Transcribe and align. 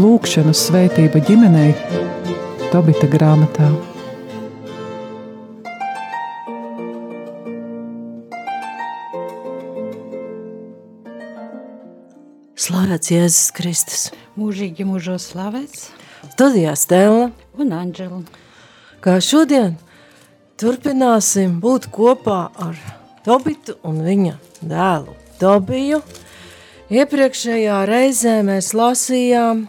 Lūkšanu 0.00 0.54
svētība 0.56 1.20
ģimenei 1.26 1.74
Tobita 2.70 3.04
grāmatā. 3.10 3.68
Slavēts 12.56 13.12
Jēzus 13.12 13.50
Kristus. 13.52 14.06
Mūžīgi 14.40 14.88
mūžos 14.88 15.28
slavēts. 15.34 15.90
Studijā 16.32 16.72
Stela. 16.80 17.28
Un 17.60 17.76
Anģela. 17.76 18.22
Kā 19.04 19.18
šodien 19.20 19.76
turpināsim 20.60 21.56
būt 21.60 21.88
kopā 21.92 22.40
ar 22.60 22.76
Tobitu 23.24 23.78
un 23.86 24.00
viņa 24.04 24.34
dēlu 24.60 25.14
Tobiju. 25.40 26.00
Iepriekšējā 26.92 27.76
reizē 27.88 28.40
mēs 28.44 28.72
lasījām 28.76 29.62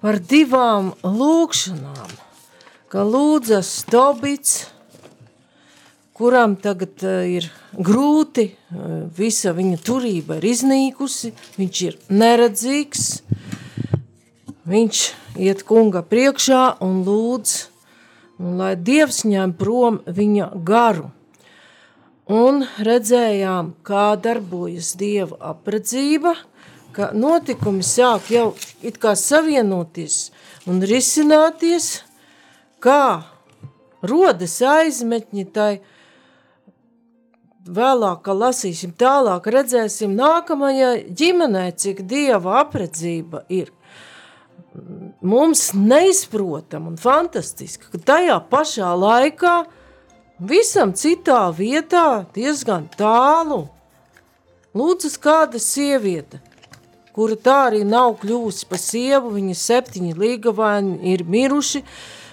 par 0.00 0.20
divām 0.20 0.92
lūkšanām, 1.04 2.14
ka 2.88 3.04
lūdzas 3.04 3.74
Tobits, 3.90 4.54
kuram 6.16 6.56
tagad 6.64 7.04
uh, 7.04 7.20
ir 7.28 7.50
grūti, 7.76 8.46
uh, 8.54 9.04
visa 9.18 9.52
viņa 9.52 9.82
turība 9.84 10.38
ir 10.40 10.48
iznīkusi, 10.54 11.34
viņš 11.58 11.84
ir 11.90 12.00
neredzīgs, 12.08 13.06
viņš 14.64 15.04
iet 15.44 15.64
kunga 15.68 16.04
priekšā 16.08 16.64
un 16.84 17.02
lūdz, 17.04 17.73
un 18.44 18.58
lai 18.60 18.74
Dievs 18.76 19.24
ņem 19.24 19.56
prom 19.58 20.02
viņa 20.06 20.50
garu. 20.68 21.10
Un 22.30 22.64
redzējām, 22.84 23.74
kā 23.84 24.14
darbojas 24.20 24.94
Dieva 25.00 25.40
apredzība– 25.52 26.36
ka 26.94 27.10
notikumi 27.14 27.82
sāk 27.82 28.30
jau 28.32 28.52
it 28.86 29.00
kā 29.02 29.14
savienoties 29.18 30.30
un 30.70 30.80
risināties, 30.86 32.04
kā 32.82 33.24
rodas 34.04 34.56
aizmetņi 34.62 35.44
tai 35.56 35.72
vēlāk, 37.64 38.20
ka 38.24 38.36
lasīsim 38.36 38.92
tālāk, 39.00 39.48
redzēsim 39.50 40.14
nākamajai 40.18 41.08
ģimenei, 41.16 41.72
cik 41.80 42.04
Dieva 42.08 42.60
apredzība 42.62 43.44
ir 43.48 43.72
mums 45.24 45.70
neizprotam 45.74 46.88
un 46.92 46.98
fantastiski, 47.00 47.88
ka 47.92 48.00
tajā 48.12 48.38
pašā 48.50 48.92
laikā 49.00 49.56
visam 50.44 50.92
citā 50.92 51.46
vietā 51.56 52.24
diezgan 52.36 52.90
tālu 52.98 53.64
lūdzas 54.76 55.16
kāda 55.22 55.62
sieviete– 55.62 56.42
kura 57.14 57.36
tā 57.38 57.58
arī 57.68 57.84
nav 57.86 58.16
kļūsi 58.22 58.66
pa 58.66 58.78
sievu, 58.80 59.30
viņa 59.36 59.54
septiņi 59.58 60.16
līgavaini 60.18 61.12
ir 61.14 61.22
miruši, 61.30 61.84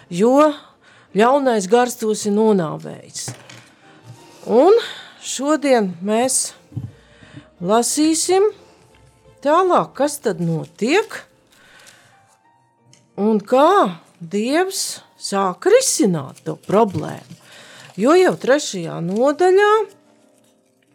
jo 0.10 0.50
ļaunais 1.18 1.68
gars 1.70 2.00
tos 2.02 2.26
ir 2.26 2.34
nonāvējis. 2.34 3.28
Un 4.50 4.80
šodien 5.22 5.92
mēs 6.02 6.56
lasīsim 7.62 8.50
tālāk, 9.46 9.94
kas 10.02 10.18
tad 10.26 10.42
notiek 10.42 11.22
un 13.20 13.40
kā 13.40 13.98
Dievs 14.22 15.02
sāk 15.18 15.66
risināt 15.72 16.44
to 16.46 16.54
problēmu. 16.68 17.38
Jo 17.98 18.14
jau 18.16 18.36
trešajā 18.40 19.00
nodaļā 19.04 19.72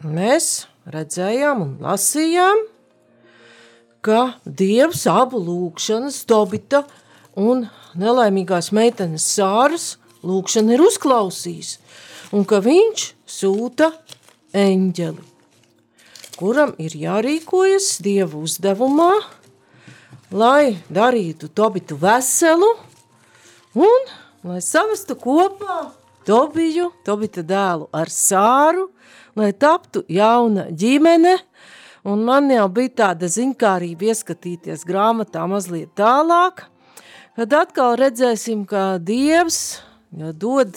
mēs 0.06 0.66
redzējām 0.86 1.62
un 1.64 1.72
lasījām, 1.82 2.62
ka 4.06 4.38
Dievs 4.46 5.04
abu 5.10 5.40
lūkšanas, 5.42 6.22
Tobita 6.30 6.84
un 7.36 7.66
nelaimīgās 7.98 8.70
meitenes 8.76 9.26
Sāras 9.36 9.96
lūkšana 10.26 10.76
ir 10.76 10.84
uzklausījis, 10.86 11.76
un 12.34 12.46
ka 12.48 12.62
viņš 12.62 13.08
sūta 13.26 13.90
eņģeli, 14.56 15.24
kuram 16.38 16.76
ir 16.82 16.94
jārīkojas 17.02 17.96
Dieva 18.06 18.38
uzdevumā, 18.40 19.12
lai 20.30 20.76
darītu 20.90 21.48
Tobitu 21.48 21.98
veselu 22.00 22.72
un 23.74 24.10
lai 24.46 24.60
savestu 24.64 25.18
kopā 25.20 25.92
Tobiju, 26.26 26.90
Tobita 27.06 27.44
dēlu 27.46 27.86
ar 27.94 28.10
Sāru, 28.10 28.88
lai 29.38 29.52
taptu 29.52 30.02
jauna 30.08 30.70
ģimene– 30.70 31.38
Un 32.06 32.20
man 32.22 32.46
jau 32.52 32.68
bija 32.70 32.92
tāda 33.00 33.26
ziņkārība 33.26 34.12
ieskatīties 34.12 34.84
grāmatā 34.86 35.42
mazliet 35.50 35.90
tālāk, 35.98 36.62
kad 37.34 37.56
atkal 37.58 37.96
redzēsim, 37.98 38.62
ka 38.62 39.00
Dievs 39.02 39.80
ja 40.14 40.32
dod, 40.32 40.76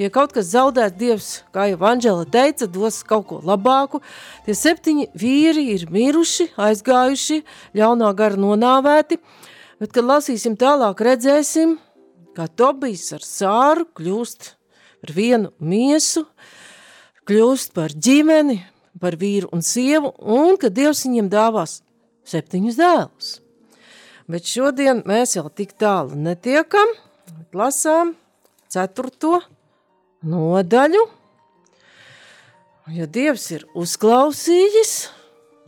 ja 0.00 0.08
kaut 0.12 0.32
kas 0.36 0.52
zaudēts, 0.54 0.96
Dievs, 0.98 1.28
kā 1.54 1.66
jau 1.70 1.80
Anģela 1.90 2.24
teica, 2.24 2.68
dos 2.70 3.02
kaut 3.06 3.26
ko 3.28 3.40
labāku. 3.44 4.00
Tie 4.46 4.56
septiņi 4.56 5.10
vīri 5.18 5.66
ir 5.74 5.86
miruši, 5.92 6.50
aizgājuši, 6.60 7.42
ļaunā 7.76 8.12
gara 8.16 8.40
nonāvēti, 8.40 9.20
bet, 9.80 9.92
kad 9.92 10.06
lasīsim 10.06 10.56
tālāk, 10.60 11.02
redzēsim, 11.04 11.76
kā 12.36 12.48
Tobijs 12.48 13.10
ar 13.16 13.26
sāru 13.26 13.86
kļūst 13.96 14.54
par 15.00 15.14
vienu 15.16 15.52
miesu, 15.58 16.24
kļūst 17.28 17.74
par 17.76 17.94
ģimeni, 17.94 18.60
par 19.00 19.16
vīru 19.20 19.48
un 19.54 19.62
sievu, 19.64 20.12
un 20.18 20.58
ka 20.60 20.72
Dievs 20.72 21.04
viņiem 21.06 21.30
dāvās 21.32 21.80
septiņus 22.28 22.80
dēlus. 22.80 23.30
Bet 24.30 24.46
šodien 24.46 25.02
mēs 25.08 25.34
jau 25.34 25.48
tik 25.50 25.72
tālu 25.80 26.18
netiekam, 26.18 26.92
lasām 27.56 28.14
ceturto 28.70 29.40
nodaļu, 30.26 31.04
jo 32.90 33.06
Dievs 33.06 33.46
ir 33.54 33.66
uzklausījis 33.78 34.94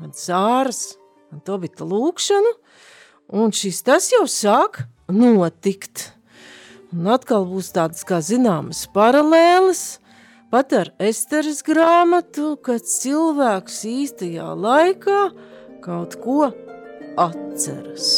man 0.00 0.14
sāras 0.16 0.96
un 1.32 1.42
Tobita 1.46 1.86
lūkšanu, 1.86 2.52
un 3.38 3.54
šis 3.54 3.82
tas 3.86 4.10
jau 4.12 4.24
sāk 4.30 4.84
notikt. 5.12 6.10
Un 6.92 7.08
atkal 7.08 7.46
būs 7.48 7.70
tādas 7.72 8.04
kā 8.04 8.20
zināmas 8.24 8.86
paralēles– 8.92 9.84
pat 10.52 10.72
ar 10.76 10.90
Esteres 11.00 11.62
grāmatu, 11.64 12.58
kad 12.60 12.84
cilvēks 12.84 13.78
īstajā 13.88 14.50
laikā 14.52 15.22
kaut 15.80 16.18
ko 16.20 16.50
atceras. 17.16 18.12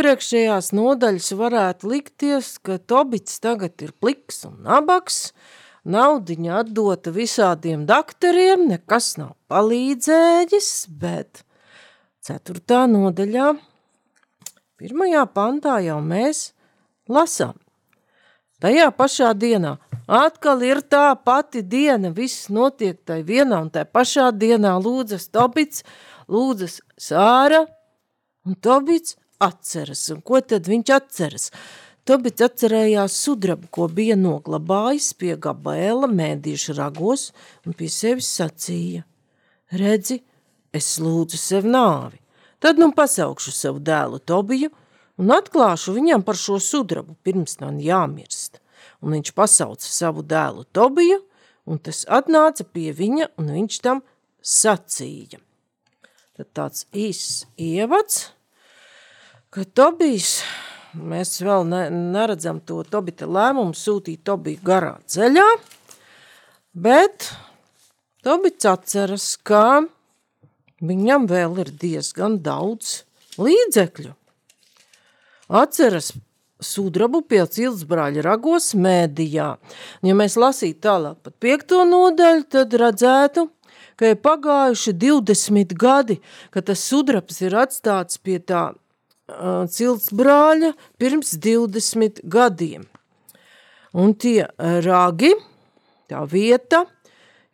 Iepriekšējās 0.00 0.70
nodaļas 0.72 1.26
varētu 1.36 1.88
likties, 1.90 2.54
ka 2.64 2.78
Tobits 2.88 3.36
tagad 3.44 3.82
ir 3.84 3.90
pliks 4.00 4.46
un 4.48 4.62
nabaks, 4.64 5.34
naudiņa 5.84 6.54
atdota 6.62 7.12
visādiem 7.12 7.82
dakteriem, 7.84 8.64
nekas 8.70 9.18
nav 9.20 9.34
palīdzējis, 9.52 10.70
bet 10.88 11.42
ceturtā 12.24 12.86
nodaļā, 12.88 13.52
pirmajā 14.80 15.26
pantā 15.36 15.76
jau 15.84 16.00
mēs 16.00 16.54
lasām. 17.04 17.60
Tajā 18.60 18.88
pašā 18.96 19.34
dienā, 19.36 19.76
atkal 20.08 20.64
ir 20.64 20.80
tā 20.80 21.12
pati 21.12 21.60
diena, 21.60 22.08
viss 22.08 22.48
notiek 22.48 23.04
tai 23.04 23.20
vienā 23.20 23.66
un 23.66 23.68
tai 23.68 23.84
pašā 23.84 24.32
dienā 24.32 24.78
lūdzas 24.80 25.28
Tobits, 25.28 25.84
lūdzas 26.24 26.80
Sāra, 26.96 27.66
un 28.48 28.56
Tobits 28.56 29.20
atceras. 29.40 30.06
Un 30.14 30.22
ko 30.24 30.40
tad 30.40 30.68
viņš 30.70 30.92
atceras? 30.96 31.50
Tobits 32.08 32.42
atcerējās 32.42 33.14
sudrabu, 33.22 33.68
ko 33.70 33.86
bija 33.92 34.16
noglabājis 34.16 35.12
pie 35.20 35.34
Gabaela 35.36 36.08
mēdīšu 36.08 36.74
ragos 36.78 37.28
un 37.66 37.76
pie 37.76 37.90
sevis 37.92 38.30
sacīja. 38.38 39.04
Redzi, 39.70 40.18
es 40.72 40.96
lūdzu 41.02 41.38
sev 41.38 41.68
nāvi. 41.68 42.18
Tad 42.60 42.80
nu 42.80 42.90
pasaukšu 42.96 43.52
savu 43.54 43.82
dēlu 43.84 44.18
Tobiju 44.20 44.72
un 45.20 45.32
atklāšu 45.36 45.94
viņam 45.96 46.24
par 46.24 46.38
šo 46.40 46.58
sudrabu, 46.60 47.14
pirms 47.22 47.58
man 47.60 47.78
jāmirst. 47.84 48.58
Un 49.04 49.14
viņš 49.16 49.32
pasauca 49.36 49.86
savu 49.86 50.24
dēlu 50.24 50.66
Tobiju, 50.72 51.20
un 51.68 51.78
tas 51.78 52.02
atnāca 52.08 52.64
pie 52.64 52.90
viņa, 52.96 53.30
un 53.40 53.52
viņš 53.54 53.80
tam 53.84 54.02
sacīja. 54.40 55.40
Tad 56.36 56.52
tāds 56.56 56.86
īsts 56.96 57.44
ievads, 57.60 58.30
ka 59.50 59.64
Tobijs, 59.74 60.40
mēs 60.94 61.40
vēl 61.42 61.64
ne, 61.66 61.82
neredzam 61.90 62.60
to 62.62 62.84
Tobita 62.86 63.26
lēmumu 63.26 63.74
sūtīt 63.74 64.22
Tobiju 64.26 64.62
garā 64.66 64.94
ceļā, 65.10 65.46
bet 66.78 67.32
Tobits 68.22 68.68
atceras, 68.70 69.32
ka 69.42 69.82
viņam 70.84 71.26
vēl 71.30 71.62
ir 71.64 71.70
diezgan 71.82 72.38
daudz 72.44 73.00
līdzekļu. 73.40 74.12
Atceras 75.50 76.12
sudrabu 76.62 77.22
pie 77.26 77.40
ciltsbrāļa 77.42 78.22
ragos 78.22 78.74
mēdījā. 78.78 79.48
Ja 80.06 80.14
mēs 80.14 80.36
lasītu 80.38 80.84
tālāk 80.86 81.24
pat 81.24 81.34
piekto 81.42 81.82
nodaļu, 81.88 82.44
tad 82.54 82.76
redzētu, 82.78 83.48
ka 83.98 84.12
ir 84.12 84.20
pagājuši 84.22 84.94
20 84.94 85.74
gadi, 85.80 86.20
ka 86.54 86.62
tas 86.62 86.84
sudrabs 86.86 87.40
ir 87.42 87.56
atstāts 87.58 88.20
pie 88.20 88.38
tā 88.38 88.68
uh, 89.30 89.64
ciltsbrāļa 89.70 90.74
pirms 91.00 91.34
20 91.38 92.22
gadiem. 92.30 92.86
Un 93.90 94.14
tie 94.14 94.44
ragi, 94.58 95.32
tā 96.10 96.22
vieta, 96.30 96.84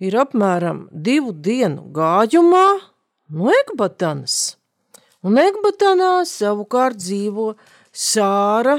ir 0.01 0.19
apmēram 0.21 0.85
divu 0.93 1.33
dienu 1.33 1.87
gājumā 1.97 2.67
no 3.33 3.49
Ekbatanas. 3.63 4.57
Un 5.25 5.41
Ekbatanā 5.41 6.21
savukārt 6.29 7.01
dzīvo 7.01 7.55
Sāra, 7.97 8.77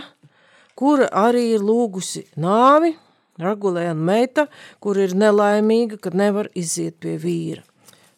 kura 0.78 1.10
arī 1.26 1.56
ir 1.56 1.66
lūgusi 1.66 2.28
nāvi, 2.38 2.94
Ragulēna 3.38 3.94
meita, 3.94 4.48
kur 4.82 4.98
ir 4.98 5.14
nelaimīga, 5.14 6.00
kad 6.02 6.16
nevar 6.18 6.50
iziet 6.58 6.98
pie 7.04 7.18
vīra. 7.22 7.62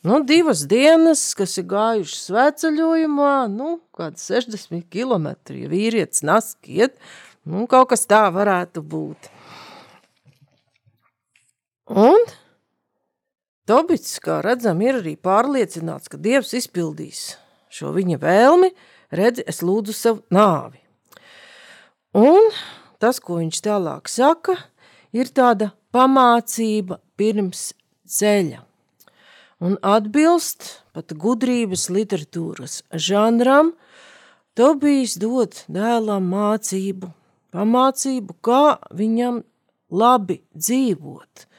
Nu, 0.04 0.22
divas 0.24 0.62
dienas, 0.63 1.22
kas 1.36 1.57
ir 1.60 1.66
gājušas 1.74 2.30
svētceļojumā, 2.30 3.34
nu, 3.51 3.74
kāds 3.92 4.30
60 4.31 4.86
kilometri, 4.88 5.66
ja 5.66 5.72
vīrietis 5.72 6.24
naskiet, 6.24 6.96
nu, 7.44 7.66
kaut 7.68 7.90
kas 7.92 8.07
tā 8.07 8.22
varētu 8.31 8.84
būt. 8.94 9.28
Un 12.00 12.24
Tobits, 13.69 14.16
kā 14.24 14.40
redzam, 14.42 14.80
ir 14.81 15.01
arī 15.01 15.12
pārliecināts, 15.19 16.10
ka 16.10 16.18
Dievs 16.18 16.56
izpildīs 16.57 17.36
šo 17.69 17.92
viņa 17.94 18.18
vēlmi, 18.24 18.72
redzi, 19.13 19.44
es 19.45 19.60
lūdzu 19.62 19.94
savu 19.94 20.24
nāvi. 20.34 20.80
Un 22.18 22.50
tas, 23.04 23.19
ko 23.19 23.38
viņš 23.44 23.60
tālāk 23.68 24.10
saka, 24.10 24.56
ir 25.13 25.30
tāda 25.30 25.69
pamācība 25.94 26.98
pirms 27.19 27.68
ceļa. 28.10 28.63
Un 29.59 29.75
atbilst 29.83 30.69
pat 30.95 31.13
gudrības 31.19 31.89
literatūras 31.91 32.81
žanram, 32.94 33.73
Tobijs 34.57 35.13
dod 35.19 35.56
dēlam 35.71 36.25
mācību, 36.31 37.11
pamācību, 37.56 38.35
kā 38.44 38.79
viņam 38.91 39.44
labi 39.91 40.41
dzīvot– 40.56 41.45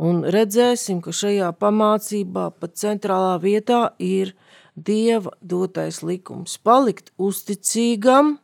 Un 0.00 0.22
redzēsim, 0.32 1.02
ka 1.04 1.12
šajā 1.12 1.50
pamācībā 1.60 2.46
pat 2.56 2.78
centrālā 2.80 3.34
vietā 3.42 3.90
ir 4.00 4.32
Dieva 4.72 5.34
dotais 5.44 5.98
likums 6.00 6.54
palikt 6.64 7.10
uzticīgam 7.20 8.38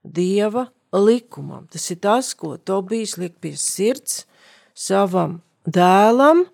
Dieva 0.00 0.70
likumam. 0.96 1.66
Tas 1.68 1.90
ir 1.92 1.98
tas, 2.00 2.32
ko 2.32 2.54
Tobijs 2.56 3.18
liek 3.20 3.36
pie 3.44 3.52
sirds 3.60 4.22
savam 4.72 5.42
dēlam, 5.68 6.46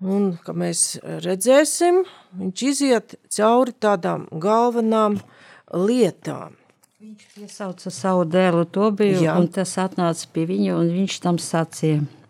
un, 0.00 0.30
ka 0.44 0.54
mēs 0.56 1.00
redzēsim, 1.24 2.04
viņš 2.40 2.64
iziet 2.68 3.18
cauri 3.32 3.76
tādām 3.76 4.28
galvenām 4.32 5.18
lietām. 5.72 6.56
Viņš 7.00 7.28
piesauca 7.34 7.90
savu 7.92 8.24
dēlu 8.28 8.66
Tobiju, 8.68 9.22
Jā. 9.24 9.36
un 9.40 9.48
tas 9.48 9.72
atnāca 9.80 10.32
pie 10.32 10.46
viņa, 10.48 10.78
un 10.80 10.96
viņš 11.00 11.20
tam 11.24 11.40
sacīja– 11.40 12.02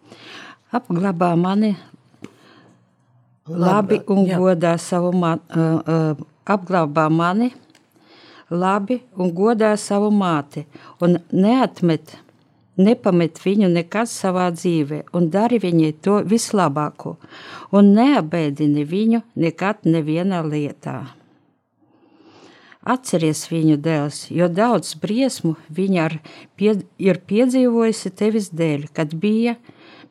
apglabā 0.71 1.35
mani 1.37 1.75
labi 3.51 3.99
un 4.07 4.27
jā. 4.29 4.39
godā 4.39 4.77
savu 4.79 5.11
māti, 5.17 5.59
uh, 5.59 5.81
uh, 5.83 6.27
apglabā 6.47 7.09
mani 7.11 7.51
labi 8.51 9.01
un 9.19 9.33
godā 9.35 9.73
savu 9.79 10.13
māti 10.15 10.65
un 11.03 11.19
neatmet, 11.35 12.15
nepamet 12.79 13.41
viņu 13.43 13.71
nekad 13.73 14.11
savā 14.11 14.51
dzīvē 14.55 15.03
un 15.17 15.31
dari 15.31 15.59
viņai 15.63 15.95
to 16.05 16.21
vislabāko 16.27 17.17
un 17.73 17.95
neabēdini 17.97 18.85
viņu 18.85 19.23
nekad 19.35 19.89
nevienā 19.89 20.43
lietā. 20.47 21.01
Atceries 22.81 23.45
viņu 23.51 23.77
dēls, 23.77 24.31
jo 24.33 24.49
daudz 24.49 24.95
briesmu 24.97 25.57
viņa 25.69 26.07
pied, 26.57 26.87
ir 26.97 27.21
piedzīvojusi 27.29 28.15
tevis 28.17 28.49
dēļ, 28.57 28.89
kad 28.97 29.13
bija 29.13 29.59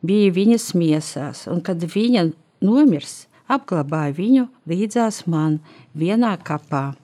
bija 0.06 0.32
viņas 0.32 0.70
miesās, 0.78 1.44
un 1.50 1.60
kad 1.64 1.82
viņa 1.82 2.30
nomirs, 2.64 3.26
apglabāja 3.50 4.14
viņu 4.16 4.46
līdzās 4.70 5.24
man 5.26 5.58
vienā 5.94 6.36
kapā. 6.44 6.94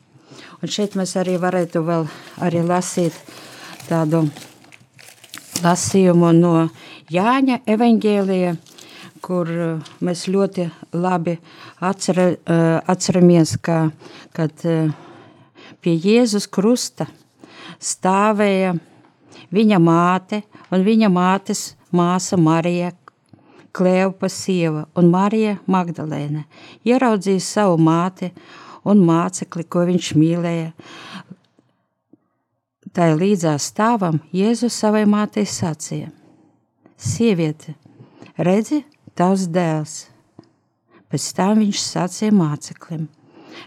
Un 0.62 0.72
šeit 0.72 0.96
mēs 0.98 1.16
arī 1.20 1.36
varētu 1.40 1.82
vēl 1.86 2.06
arī 2.44 2.62
lasīt 2.66 3.16
tādu 3.88 4.26
lasījumu 5.64 6.32
no 6.36 6.54
Jāņa 7.12 7.60
evaņģēlija, 7.70 8.56
kur 9.24 9.50
uh, 9.50 9.92
mēs 10.04 10.26
ļoti 10.32 10.68
labi 10.96 11.36
atcera, 11.84 12.28
uh, 12.32 12.66
atceramies, 12.86 13.56
ka, 13.62 13.88
kad 14.36 14.66
uh, 14.66 14.92
pie 15.80 15.96
Jēzus 15.96 16.48
krusta 16.50 17.08
stāvēja 17.78 18.76
viņa 19.54 19.80
māte 19.82 20.42
un 20.74 20.86
viņa 20.86 21.10
mātes 21.12 21.68
māsa 21.94 22.38
Marija 22.40 22.92
Klēpa 23.76 24.30
sieva 24.32 24.86
un 24.96 25.10
Marija 25.12 25.58
Magdalēna 25.68 26.46
ieraudzīja 26.88 27.42
savu 27.44 27.76
māti 27.76 28.30
un 28.86 29.02
mācekli, 29.04 29.66
ko 29.68 29.84
viņš 29.88 30.12
mīlēja. 30.16 30.70
Tā 32.96 33.10
līdzās 33.12 33.66
stāvam 33.74 34.22
Jēzus 34.32 34.72
savai 34.80 35.02
mātei 35.04 35.42
sacīja: 35.44 36.08
Sieviete, 36.96 37.74
redzi, 38.40 38.86
tavs 39.12 39.44
dēls. 39.52 39.96
Pēc 41.12 41.26
tam 41.36 41.60
viņš 41.60 41.82
sacīja 41.82 42.32
māceklim: 42.32 43.02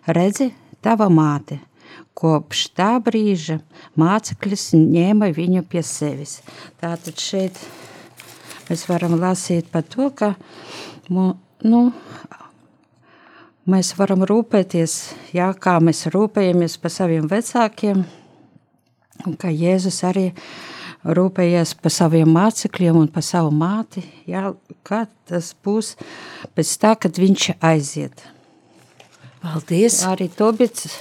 Redzi, 0.09 0.49
tava 0.81 1.11
māte. 1.13 1.59
Kopš 2.17 2.63
tā 2.73 2.89
brīža 3.05 3.59
māceklis 4.01 4.71
ņēma 4.73 5.29
viņu 5.37 5.61
pie 5.69 5.83
sevis. 5.85 6.39
Tātad 6.81 7.21
šeit 7.21 7.61
mēs 8.65 8.87
varam 8.89 9.13
lasīt 9.21 9.69
par 9.69 9.85
to, 9.85 10.09
ka 10.09 10.33
nu, 11.13 11.83
mēs 13.69 13.93
varam 14.01 14.25
rūpēties, 14.25 14.97
jā, 15.37 15.53
kā 15.53 15.77
mēs 15.77 16.07
rūpējamies 16.09 16.79
par 16.81 16.97
saviem 16.97 17.29
vecākiem, 17.29 18.07
un 19.27 19.35
ka 19.39 19.51
Jēzus 19.51 20.01
arī 20.07 20.29
rūpējies 21.03 21.75
par 21.79 21.93
saviem 21.95 22.31
mācekļiem 22.35 22.97
un 22.99 23.07
par 23.11 23.23
savu 23.25 23.51
māti, 23.55 24.03
jā, 24.27 24.49
kā 24.87 25.05
tas 25.29 25.53
būs 25.65 25.95
pēc 26.55 26.73
tā, 26.81 26.95
kad 26.99 27.19
viņš 27.19 27.51
aiziet. 27.59 28.25
Paldies! 29.39 30.01
Arī 30.07 30.27
Tobits 30.35 30.99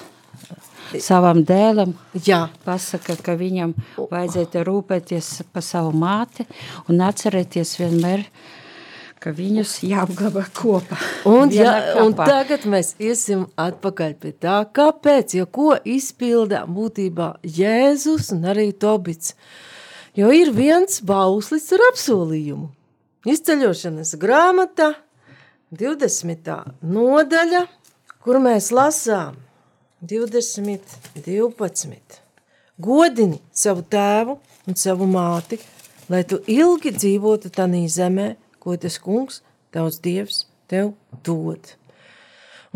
savam 1.03 1.43
dēlam 1.45 1.93
Jā. 2.25 2.47
pasaka, 2.65 3.17
ka 3.21 3.35
viņam 3.39 3.75
vajadzētu 3.99 4.63
rūpēties 4.69 5.33
par 5.53 5.65
savu 5.67 5.93
māti 5.97 6.47
un 6.89 7.03
atcerēties 7.05 7.75
vienmēr, 7.83 8.25
ka 9.23 9.33
viņus 9.35 9.79
jāapglabā 9.87 10.45
kopā. 10.57 10.99
Un, 11.29 11.51
ja, 11.55 11.73
un 12.03 12.15
tagad 12.17 12.67
mēs 12.71 12.95
iesim 13.03 13.47
atpakaļ 13.59 14.15
pie 14.23 14.33
tā, 14.39 14.61
kāpēc, 14.75 15.35
jo 15.41 15.47
ko 15.51 15.73
izpildā 15.83 16.65
būtībā 16.71 17.33
Jēzus 17.43 18.33
un 18.37 18.47
arī 18.53 18.71
Tobits. 18.73 19.35
Jo 20.19 20.31
ir 20.35 20.53
viens 20.55 21.01
bauslis 21.07 21.69
ar 21.75 21.85
apsolījumu. 21.93 22.71
Izceļošanas 23.29 24.15
grāmata, 24.23 24.93
20. 25.75 26.55
nodaļa, 26.81 27.67
kur 28.25 28.39
mēs 28.41 28.71
lasām, 28.73 29.37
20, 30.01 30.95
12. 31.27 32.21
Godini 32.79 33.41
savu 33.51 33.83
tēvu 33.83 34.39
un 34.71 34.79
savu 34.79 35.09
māti, 35.11 35.59
lai 36.09 36.23
tu 36.25 36.39
ilgi 36.47 36.93
dzīvotu 36.95 37.51
tanī 37.53 37.83
zemē, 37.91 38.29
ko 38.61 38.77
tas 38.77 38.99
kungs, 39.03 39.43
tavs 39.75 40.01
dievs, 40.05 40.47
tev 40.71 40.93
dod. 41.25 41.75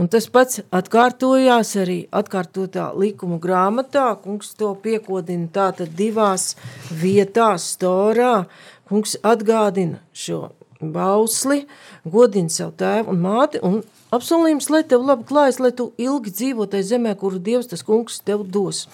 Un 0.01 0.09
tas 0.09 0.25
pats 0.33 0.63
atkārtojās 0.73 1.75
arī 1.83 1.99
atkārtotā 2.17 2.89
likuma 2.97 3.37
grāmatā. 3.43 4.07
Kungs 4.23 4.55
to 4.57 4.73
piekodina 4.81 5.51
tātad 5.53 5.93
divās 5.99 6.55
vietās 7.03 7.75
storā. 7.75 8.47
Kungs 8.89 9.19
atgādina 9.21 10.01
šo 10.17 10.47
bausli, 10.83 11.67
godina 12.09 12.51
savu 12.51 12.73
tēvu 12.81 13.13
un 13.13 13.21
māti 13.23 13.61
un 13.63 13.83
apsolījums, 14.15 14.71
lai 14.73 14.83
tev 14.89 15.05
labi 15.07 15.29
klājas, 15.29 15.61
lai 15.63 15.71
tu 15.77 15.91
ilgi 16.01 16.33
dzīvo 16.35 16.67
tajā 16.73 16.89
zemē, 16.95 17.15
kuru 17.21 17.39
Dievs 17.39 17.71
tas 17.71 17.85
kungs 17.87 18.21
tev 18.27 18.43
dos. 18.49 18.87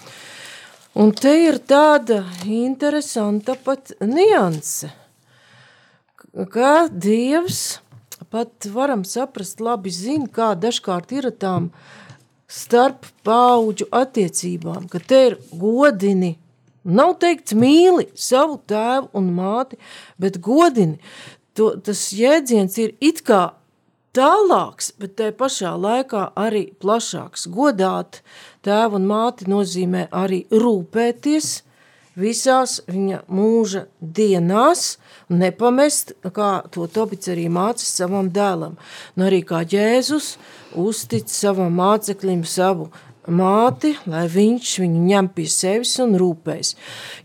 Un 0.99 1.13
te 1.15 1.33
ir 1.47 1.61
tāda 1.63 2.25
interesanta 2.45 3.55
pat 3.65 3.95
nianse, 4.03 4.91
ka 6.47 6.89
Dievs 6.93 7.81
pat 8.31 8.67
varam 8.73 9.05
saprast 9.05 9.61
labi 9.61 9.91
zina, 9.91 10.29
kā 10.29 10.53
dažkārt 10.59 11.13
ir 11.17 11.31
tām 11.41 11.71
starp 12.49 13.07
paudžu 13.27 13.89
attiecībām, 13.93 14.89
ka 14.89 15.01
te 15.01 15.21
ir 15.31 15.37
godini, 15.53 16.37
nav 16.85 17.17
teikts 17.23 17.57
mīli 17.57 18.09
savu 18.17 18.59
tēvu 18.69 19.11
un 19.19 19.31
māti, 19.37 19.79
bet 20.21 20.41
godini, 20.45 20.99
to, 21.57 21.75
tas 21.85 22.09
jēdziens 22.17 22.79
ir 22.81 22.95
it 23.05 23.23
kā 23.27 23.43
tālāks, 24.17 24.93
bet 24.99 25.17
te 25.21 25.31
pašā 25.37 25.75
laikā 25.77 26.31
arī 26.39 26.69
plašāks. 26.81 27.49
Godāt 27.53 28.23
tēvu 28.67 28.99
un 28.99 29.09
māti 29.11 29.49
nozīmē 29.51 30.09
arī 30.15 30.45
rūpēties 30.51 31.51
visās 32.19 32.79
viņa 32.89 33.23
mūža 33.31 33.87
dienās, 34.01 34.97
nepamest, 35.29 36.15
kā 36.35 36.51
to 36.75 36.89
Tobits 36.93 37.31
arī 37.33 37.49
mācis 37.53 37.95
savam 38.01 38.31
dēlam. 38.35 38.79
Un 39.17 39.29
arī 39.29 39.43
kā 39.47 39.63
Jēzus 39.63 40.37
uztic 40.79 41.31
savam 41.33 41.77
māceklim 41.79 42.45
savu 42.49 42.91
māti, 43.29 43.93
lai 44.09 44.25
viņš 44.33 44.73
viņu 44.83 45.03
ņem 45.09 45.29
pie 45.37 45.47
sevis 45.53 45.95
un 46.03 46.17
rūpēs. 46.21 46.75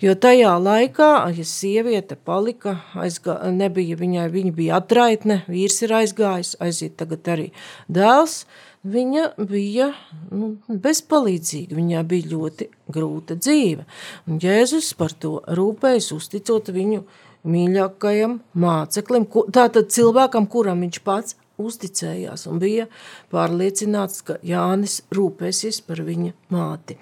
Jo 0.04 0.16
tajā 0.20 0.52
laikā, 0.60 1.12
ja 1.38 1.46
sieviete 1.48 2.18
palika, 2.20 2.78
aizgā, 3.00 3.38
nebija 3.56 3.98
viņai, 4.00 4.28
viņa 4.34 4.54
bija 4.58 4.82
atraitne, 4.82 5.42
vīrs 5.48 5.82
ir 5.86 5.96
aizgājis, 6.02 6.58
aiziet 6.64 6.98
tagad 7.00 7.32
arī 7.36 7.50
dēls, 7.88 8.44
viņa 8.84 9.28
bija 9.50 9.92
nu, 10.32 10.54
bezpalīdzīga, 10.68 11.76
viņā 11.78 12.04
bija 12.08 12.32
ļoti 12.34 12.70
grūta 12.94 13.38
dzīve. 13.40 13.86
Un 14.28 14.42
Jēzus 14.44 14.94
par 15.00 15.16
to 15.16 15.40
rūpējas, 15.48 16.12
uzticot 16.16 16.72
viņu 16.76 17.04
mīļākajam 17.48 18.38
māceklim, 18.60 19.28
tātad 19.56 19.92
cilvēkam, 19.92 20.48
kuram 20.48 20.84
viņš 20.84 21.00
pats 21.04 21.38
uzticējās 21.60 22.48
un 22.50 22.60
bija 22.62 22.88
pārliecināts, 23.34 24.24
ka 24.26 24.40
Jānis 24.46 25.02
rūpēsies 25.14 25.84
par 25.88 26.02
viņa 26.06 26.34
māti. 26.54 26.98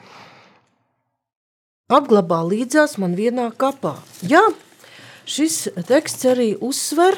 Apglabā 1.92 2.40
līdzās 2.48 2.96
man 3.04 3.18
vienā 3.18 3.50
kapā. 3.60 3.98
Jā, 4.24 4.44
šis 5.28 5.66
teksts 5.90 6.28
arī 6.32 6.54
uzsver 6.64 7.18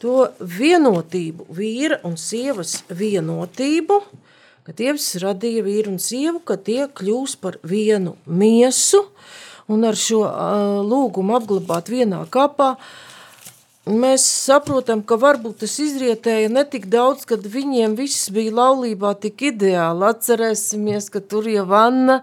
to 0.00 0.30
vienotību, 0.40 1.46
vīra 1.56 2.00
un 2.08 2.16
sievas 2.20 2.80
vienotību, 2.88 4.00
ka 4.64 4.74
Dievs 4.76 5.12
radīja 5.22 5.64
vīru 5.66 5.94
un 5.94 6.00
sievu, 6.02 6.40
ka 6.44 6.56
tie 6.56 6.86
kļūs 6.88 7.36
par 7.40 7.60
vienu 7.66 8.16
miesu, 8.26 9.04
un 9.70 9.86
ar 9.86 9.98
šo 9.98 10.24
uh, 10.26 10.80
lūgumu 10.86 11.36
apglabāt 11.38 11.92
vienā 11.92 12.24
kapā 12.32 12.74
uh, 12.74 12.90
mēs 13.88 14.24
saprotam, 14.24 15.02
ka 15.02 15.16
varbūt 15.20 15.60
tas 15.62 15.74
izrietēja 15.82 16.50
netik 16.52 16.86
daudz, 16.92 17.24
kad 17.28 17.44
viņiem 17.46 17.96
viss 17.98 18.30
bija 18.32 18.52
laulībā 18.58 19.14
tik 19.20 19.42
ideāli. 19.50 20.06
Atcerēsimies, 20.10 21.10
ka 21.12 21.20
tur 21.20 21.48
jau 21.50 21.66
Anna, 21.74 22.20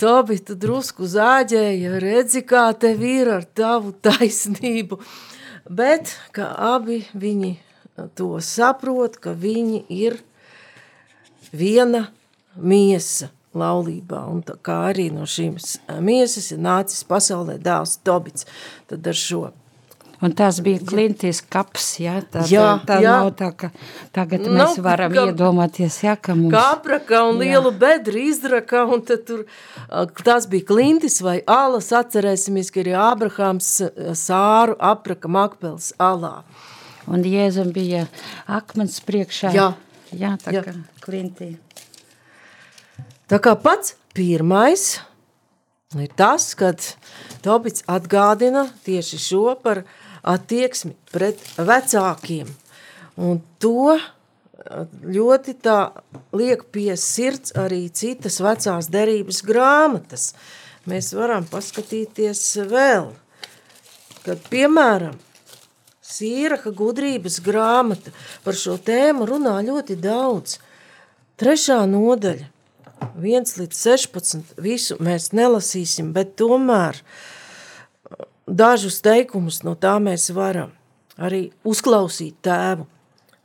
to 0.00 0.16
bija 0.28 0.48
tu 0.50 0.58
drusku 0.58 1.08
zāģēja, 1.08 1.98
redzi, 2.02 2.42
kā 2.46 2.68
tev 2.78 3.04
ir 3.06 3.32
ar 3.38 3.46
tavu 3.46 3.94
taisnību. 4.04 5.00
Bet, 5.68 6.14
ka 6.32 6.48
abi 6.56 7.02
viņi 7.12 7.56
to 8.16 8.38
saprot, 8.44 9.18
ka 9.20 9.34
viņi 9.36 9.82
ir 9.92 10.16
viena 11.52 12.06
miesa 12.56 13.28
laulībā, 13.58 14.22
un 14.30 14.42
kā 14.42 14.78
arī 14.90 15.08
no 15.12 15.26
šīm 15.28 15.56
miesas 16.04 16.50
ir 16.54 16.60
nācis 16.62 17.04
pasaulē 17.08 17.58
dēls 17.60 17.98
Tobits, 18.04 18.46
tad 18.88 19.06
ar 19.08 19.18
šo 19.18 19.48
Un 20.18 20.32
tas 20.34 20.56
bija 20.66 20.82
klintis 20.82 21.38
kaps, 21.46 21.84
ja? 22.02 22.16
tā, 22.26 22.42
jā, 22.50 22.64
tā, 22.82 22.86
tā 22.88 22.96
jā. 23.04 23.12
nav 23.22 23.28
tā, 23.38 23.52
ka 23.54 23.68
tagad 24.16 24.48
mēs 24.48 24.56
Nav, 24.58 24.78
varam 24.82 25.12
ka- 25.14 25.26
iedomāties, 25.30 25.98
ja, 26.02 26.16
ka 26.18 26.34
mums... 26.34 26.50
Kāpraka 26.50 27.20
un 27.28 27.38
lielu 27.38 27.70
bedri 27.70 28.24
izraka, 28.32 28.82
un 28.90 29.04
tad 29.06 29.22
tur 29.28 29.44
tas 30.26 30.48
bija 30.50 30.66
klintis 30.72 31.20
vai 31.22 31.36
alas, 31.46 31.92
atcerēsimies, 31.94 32.72
ka 32.74 32.82
arī 32.82 32.96
Ābrahams 32.98 33.68
uh, 33.86 34.10
sāru 34.18 34.74
apraka 34.82 35.30
Makpels 35.30 35.92
alā. 36.02 36.40
Un 37.08 37.22
Jēzum 37.24 37.70
bija 37.72 38.08
akmens 38.50 38.98
priekšā. 39.06 39.54
Jā. 39.54 39.70
Jā, 40.16 40.34
tā 40.40 40.52
Jā. 40.56 40.64
kā 40.64 40.74
klintī. 41.04 41.52
Tā 43.28 43.38
kā 43.44 43.52
pats 43.60 43.94
pirmais 44.16 44.98
ir 45.96 46.10
tas, 46.16 46.50
kad 46.58 46.80
Tobits 47.44 47.84
atgādina 47.88 48.66
tieši 48.86 49.20
šo 49.20 49.54
par 49.62 49.82
attieksmi 50.22 50.94
pret 51.12 51.40
vecākiem. 51.56 52.48
Un 53.18 53.40
to 53.62 53.94
uh, 53.94 54.02
ļoti 55.02 55.54
tā 55.62 55.78
liek 56.36 56.64
pie 56.74 56.92
sirds 56.98 57.54
arī 57.58 57.86
citas 57.90 58.40
vecās 58.42 58.90
derības 58.92 59.42
grāmatas. 59.46 60.32
Mēs 60.88 61.12
varam 61.16 61.46
paskatīties 61.48 62.42
vēl, 62.70 63.10
kad 64.24 64.44
piemēram 64.50 65.18
Sīraha 66.08 66.70
gudrības 66.72 67.36
grāmata 67.44 68.14
par 68.40 68.56
šo 68.56 68.78
tēmu 68.80 69.26
runā 69.28 69.58
ļoti 69.66 69.98
daudz. 70.00 70.56
Trešā 71.38 71.82
nodaļa, 71.86 72.46
1 73.20 73.52
līdz 73.60 73.82
16, 73.82 74.54
visu 74.64 74.96
mēs 75.04 75.28
nelasīsim, 75.36 76.08
bet 76.16 76.32
tomēr 76.40 76.96
uh, 76.96 77.37
dažus 78.48 79.00
teikumus 79.04 79.62
no 79.66 79.76
tā 79.78 79.96
mēs 80.02 80.30
varam 80.34 80.72
arī 81.18 81.48
uzklausīt 81.66 82.38
tēvu. 82.46 82.86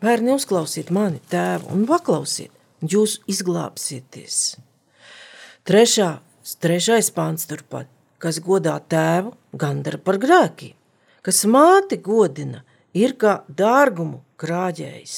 Bērni, 0.03 0.33
uzklausiet 0.36 0.91
mani 0.91 1.22
tēvu 1.31 1.72
un 1.74 1.86
paklausiet, 1.88 2.51
un 2.83 2.91
jūs 2.91 3.22
izglābsieties. 3.31 4.39
Trešā, 5.63 6.10
trešais 6.60 7.10
pāns 7.15 7.48
turpat, 7.48 7.88
kas 8.19 8.41
godā 8.43 8.75
tēvu, 8.91 9.31
gandara 9.55 10.00
par 10.03 10.19
grēkiem, 10.19 10.75
kas 11.24 11.45
māti 11.48 12.01
godina, 12.03 12.65
ir 12.93 13.15
kā 13.15 13.41
dārgumu 13.48 14.19
krāģējs. 14.43 15.15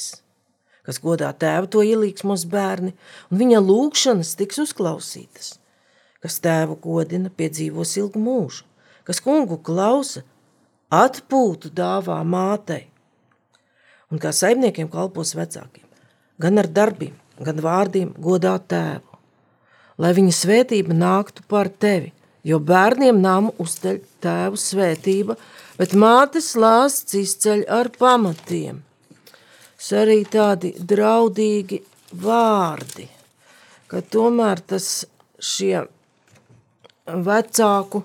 Kas 0.86 1.01
godā 1.01 1.32
tēvu, 1.34 1.72
to 1.74 1.82
ielīgs 1.82 2.22
mūsu 2.30 2.46
bērni, 2.51 2.94
un 3.34 3.42
viņa 3.42 3.62
lūgšanas 3.65 4.36
tiks 4.38 4.62
uzklausītas. 4.68 5.56
Kas 6.22 6.38
tēvu 6.46 6.77
godina, 6.82 7.32
piedzīvos 7.34 7.96
ilgu 7.98 8.22
mūžu, 8.22 8.68
kas 9.05 9.21
kungu 9.24 9.59
klausa, 9.62 10.24
atpūtu 10.93 11.71
dāvā 11.75 12.19
mātei, 12.25 12.85
un 14.12 14.21
kā 14.21 14.31
saimniekiem 14.33 14.89
kalpos 14.91 15.35
vecākiem, 15.38 15.85
gan 16.41 16.62
ar 16.62 16.69
darbiem, 16.69 17.15
gan 17.41 17.62
vārdiem 17.62 18.13
godā 18.21 18.55
tēvu, 18.59 19.19
lai 20.01 20.12
viņa 20.15 20.35
svētība 20.35 20.95
nāktu 20.95 21.45
par 21.50 21.69
tevi, 21.69 22.12
jo 22.45 22.59
bērniem 22.62 23.19
namu 23.21 23.53
uzceļ 23.62 24.01
tēvu 24.24 24.59
svētība, 24.62 25.38
bet 25.79 25.95
mātes 25.97 26.53
lāsts 26.59 27.17
izceļ 27.17 27.65
ar 27.71 27.89
pamatiem. 28.00 28.83
Tas 29.75 29.91
arī 30.01 30.21
tādi 30.31 30.71
draudīgi 30.79 31.81
vārdi, 32.21 33.09
ka 33.91 34.01
tomēr 34.01 34.62
tas 34.65 35.05
šie 35.41 35.83
vecāku 37.05 38.01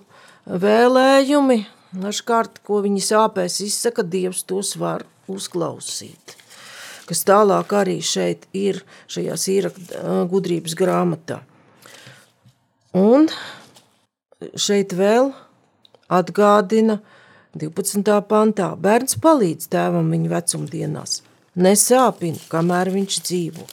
vēlējumi, 0.50 1.61
dažkārt, 2.00 2.61
ko 2.66 2.80
viņi 2.85 3.02
sāpēs 3.04 3.61
izsaka, 3.64 4.02
Dievs 4.02 4.42
tos 4.49 4.75
var 4.80 5.04
uzklausīt. 5.30 6.37
Kas 7.07 7.25
tālāk 7.26 7.73
arī 7.75 7.99
šeit 8.07 8.47
ir 8.54 8.83
šajā 9.11 9.37
sīra 9.38 9.71
gudrības 10.30 10.76
grāmatā. 10.78 11.40
Un 12.95 13.26
šeit 14.54 14.95
vēl 14.99 15.33
atgādina 16.11 17.00
12. 17.59 18.07
pantā. 18.30 18.71
Bērns 18.78 19.19
palīdz 19.23 19.71
tēvam 19.71 20.11
viņa 20.14 20.30
vecumdienās. 20.30 21.21
Nesāpina, 21.59 22.38
kamēr 22.50 22.92
viņš 22.95 23.21
dzīvo. 23.26 23.66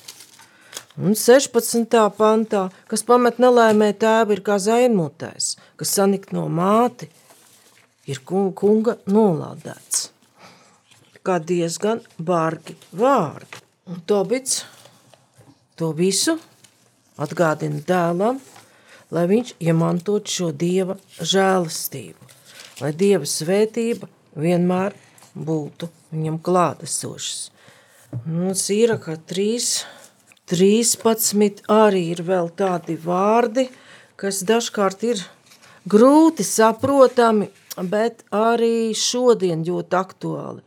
Un 0.98 1.14
16. 1.14 1.94
pantā, 2.18 2.64
kas 2.90 3.04
pamet 3.06 3.38
nelēmē 3.38 3.92
tēvu, 4.02 4.34
ir 4.34 4.42
kā 4.42 4.56
zaimotājs, 4.58 5.52
kas 5.78 5.92
sanikt 5.94 6.32
no 6.34 6.48
māti, 6.50 7.06
ir 8.10 8.18
kun- 8.26 8.54
kunga 8.54 8.98
nolādēts. 9.06 10.10
Kā 11.24 11.38
diezgan 11.40 12.02
bargi 12.18 12.76
vārdi. 12.96 13.62
Un 13.86 14.02
Tobits 14.08 14.64
to 15.76 15.94
visu 15.94 16.40
atgādina 17.20 17.82
dēlam, 17.86 18.40
lai 19.12 19.28
viņš 19.28 19.54
iemantot 19.60 20.26
šo 20.26 20.52
Dieva 20.52 20.98
žēlastību, 21.20 22.34
lai 22.82 22.92
Dieva 22.92 23.24
svētība 23.24 24.10
vienmēr 24.36 24.94
būtu 25.38 25.90
viņam 26.12 26.42
klātesošas. 26.42 27.50
Mums 28.26 28.70
ir, 28.70 28.98
ka 28.98 29.18
3, 29.18 29.86
13 30.48 31.66
arī 31.68 32.06
ir 32.14 32.22
vēl 32.24 32.48
tādi 32.56 32.96
vārdi, 33.04 33.66
kas 34.16 34.46
dažkārt 34.48 35.02
ir 35.04 35.24
grūti 35.84 36.46
saprotami, 36.48 37.50
bet 37.92 38.24
arī 38.32 38.96
šodien 38.96 39.66
ļoti 39.68 40.00
aktuāli. 40.00 40.64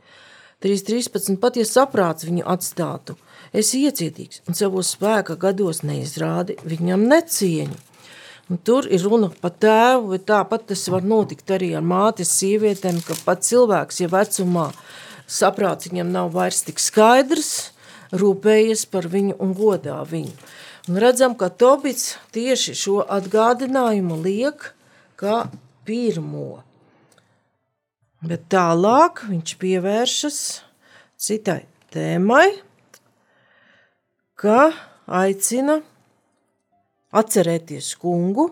3.13. 0.60 1.38
pat 1.40 1.56
ja 1.56 1.64
saprāts 1.64 2.26
viņu 2.28 2.44
atstātu, 2.44 3.16
es 3.56 3.72
iecietīgs 3.72 4.42
un 4.44 4.58
savos 4.58 4.92
spēka 4.92 5.38
gados 5.40 5.80
neizrādi 5.80 6.58
viņam 6.60 7.08
necieņu. 7.08 7.80
Un 8.52 8.60
tur 8.60 8.84
ir 8.84 9.00
runa 9.06 9.30
par 9.40 9.54
tēvu, 9.62 10.12
bet 10.12 10.28
tāpat 10.28 10.68
tas 10.74 10.84
var 10.92 11.06
notikt 11.06 11.48
arī 11.56 11.72
ar 11.78 11.86
mātes 11.86 12.34
sievietēm, 12.36 13.00
ka 13.06 13.16
pat 13.24 13.46
cilvēks, 13.48 14.02
ja 14.04 14.12
vecumā 14.12 14.68
saprāts 15.24 15.88
viņam 15.88 16.12
nav 16.12 16.34
vairs 16.36 16.66
tik 16.66 16.82
skaidrs, 16.82 17.69
rūpējies 18.12 18.86
par 18.90 19.06
viņu 19.10 19.36
un 19.42 19.54
godā 19.56 20.00
viņu. 20.06 20.34
Un 20.90 20.98
redzam, 21.02 21.36
ka 21.38 21.50
Tobits 21.52 22.16
tieši 22.34 22.74
šo 22.74 23.00
atgādinājumu 23.04 24.16
liek 24.24 24.72
kā 25.20 25.44
pirmo. 25.86 26.62
Bet 28.24 28.48
tālāk 28.52 29.22
viņš 29.28 29.54
pievēršas 29.60 30.40
citai 31.20 31.62
tēmai, 31.92 32.48
ka 34.40 34.70
aicina 35.06 35.80
atcerēties 37.12 37.94
kungu, 38.00 38.50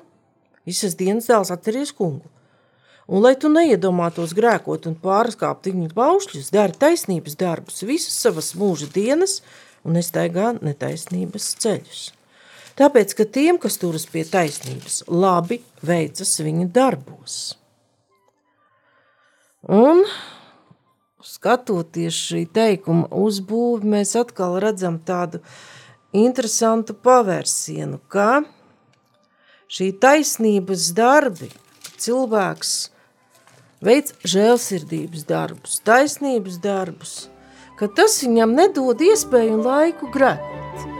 visas 0.68 0.96
dienas 0.98 1.28
dēls 1.30 1.52
atceries 1.54 1.94
kungu. 1.96 2.28
Un 3.08 3.24
lai 3.24 3.32
tu 3.40 3.48
neiedomātos 3.48 4.34
grēkot 4.36 4.84
un 4.90 4.94
pārskāpt 5.00 5.70
viņu 5.70 5.94
paušļus, 5.96 6.50
dari 6.52 6.76
taisnības 6.76 7.38
darbus 7.40 7.80
visas 7.88 8.18
savas 8.20 8.52
mūža 8.52 8.90
dienas 8.92 9.38
un 9.80 9.96
nestaigā 9.96 10.50
netaisnības 10.60 11.46
ceļus. 11.62 12.02
Tāpēc, 12.76 13.14
ka 13.16 13.24
tiem, 13.24 13.56
kas 13.58 13.80
turas 13.80 14.04
pie 14.06 14.26
taisnības, 14.28 15.00
labi 15.08 15.62
veicas 15.80 16.34
viņu 16.44 16.68
darbos. 16.70 17.38
Un 19.64 20.04
skatoties 21.24 22.20
šī 22.28 22.44
teikuma 22.54 23.08
uzbūvi, 23.08 23.88
mēs 23.88 24.14
atkal 24.20 24.58
redzam 24.62 25.00
tādu 25.00 25.40
interesantu 26.12 26.92
pavērsienu, 26.92 27.98
ka 28.12 28.44
šī 29.72 29.90
taisnības 30.04 30.92
darbi, 30.96 31.50
cilvēks 31.98 32.76
veic 33.84 34.12
žēlsirdības 34.26 35.26
darbus, 35.28 35.78
taisnības 35.86 36.58
darbus, 36.62 37.16
ka 37.78 37.88
tas 37.88 38.20
viņam 38.24 38.56
nedod 38.58 39.00
iespēju 39.00 39.58
un 39.58 39.66
laiku 39.66 40.10
grēt. 40.14 40.97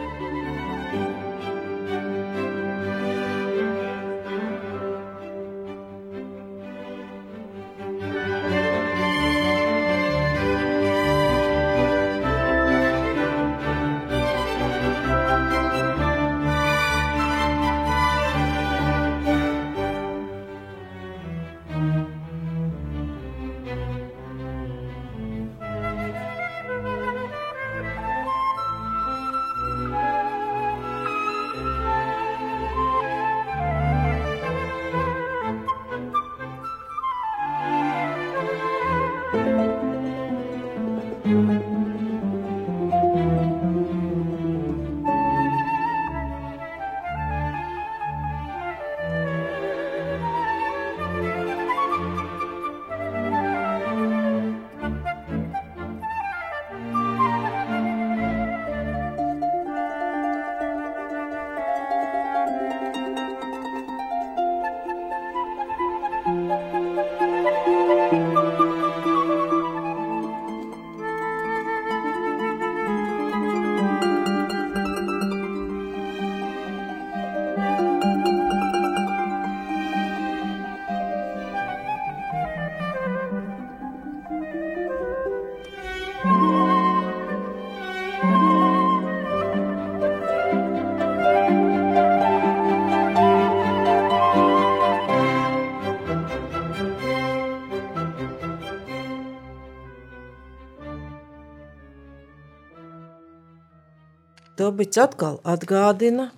Tobits 104.78 105.00
atkal 105.02 105.40
atgādina 105.42 106.28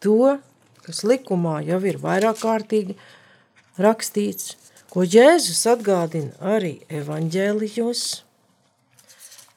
to, 0.00 0.38
kas 0.86 1.02
likumā 1.04 1.58
jau 1.66 1.76
ir 1.84 1.98
vairāk 2.00 2.38
kārtīgi 2.40 2.94
rakstīts, 3.76 4.54
ko 4.88 5.04
Jēzus 5.04 5.60
atgādina 5.68 6.32
arī 6.54 6.78
evaņģēlijos. 6.88 8.04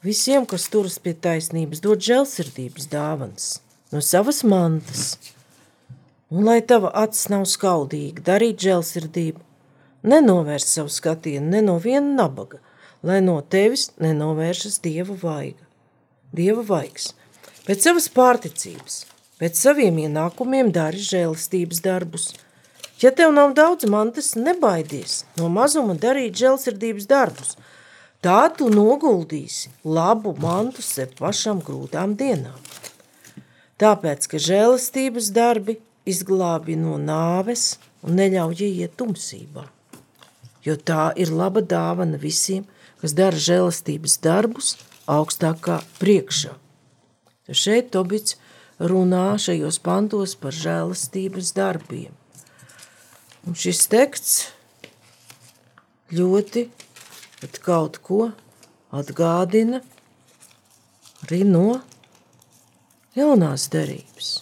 Visiem, 0.04 0.43
kas 0.43 0.67
turas 0.74 0.97
pie 1.00 1.13
taisnības, 1.24 1.80
dod 1.80 2.04
žēlsirdības 2.04 2.89
dāvans 2.91 3.47
no 3.95 4.04
savas 4.04 4.43
mantas. 4.43 5.15
Un 6.28 6.43
lai 6.50 6.60
tava 6.67 6.91
acis 7.06 7.32
nav 7.32 7.47
skaudīga, 7.47 8.26
darīt 8.28 8.60
žēlsirdību, 8.67 9.39
nenovērs 10.04 10.67
savu 10.67 10.91
skatienu 10.91 11.47
ne 11.56 11.63
no 11.63 11.80
viena 11.80 12.12
nabaga, 12.26 12.60
lai 13.08 13.24
no 13.24 13.39
tevis 13.39 13.88
nenovēršas 14.04 14.82
Dieva 14.84 15.15
vaiga. 15.24 15.63
Dieva 16.36 16.67
vaigs– 16.76 17.13
Pēc 17.62 17.84
savas 17.86 18.08
pārticības, 18.10 18.93
pēc 19.38 19.60
saviem 19.60 20.00
ienākumiem 20.02 20.71
dari 20.74 20.97
žēlistības 20.97 21.82
darbus. 21.86 22.24
Ja 23.04 23.12
tev 23.13 23.36
nav 23.36 23.52
daudz 23.54 23.86
mantas, 23.86 24.32
nebaidies 24.34 25.19
no 25.38 25.45
mazuma 25.54 25.93
darīt 25.93 26.39
žēlsirdības 26.41 27.06
darbus. 27.12 27.52
Tā 28.26 28.39
tu 28.58 28.71
noguldīsi 28.74 29.69
labu 29.86 30.34
mantu 30.41 30.82
sev 30.86 31.13
pašam 31.19 31.62
grūtām 31.65 32.15
dienām. 32.17 32.58
Tāpēc, 33.82 34.26
ka 34.26 34.41
žēlistības 34.41 35.30
darbi 35.34 35.78
izglābi 36.10 36.80
no 36.82 36.97
nāves 36.97 37.76
un 38.02 38.17
neļauj 38.17 38.65
iet 38.71 38.97
tumsībā. 38.97 39.67
Jo 40.65 40.80
tā 40.82 41.12
ir 41.13 41.30
laba 41.30 41.62
dāvana 41.62 42.17
visiem, 42.17 42.65
kas 43.06 43.13
dara 43.17 43.38
žēlistības 43.38 44.17
darbus 44.26 44.74
augstākā 45.06 45.78
priekšā. 46.02 46.58
Šeit 47.58 47.92
Tobits 47.94 48.38
runā 48.80 49.36
šajos 49.42 49.80
pantos 49.84 50.36
par 50.40 50.56
žēlastības 50.56 51.54
darbiem. 51.58 52.14
Un 53.48 53.58
šis 53.58 53.88
teksts 53.90 54.52
ļoti 56.14 56.68
kaut 57.66 57.98
ko 58.06 58.30
atgādina 58.94 59.82
arī 61.26 61.42
no 61.48 61.82
jaunās 63.18 63.68
derības. 63.74 64.42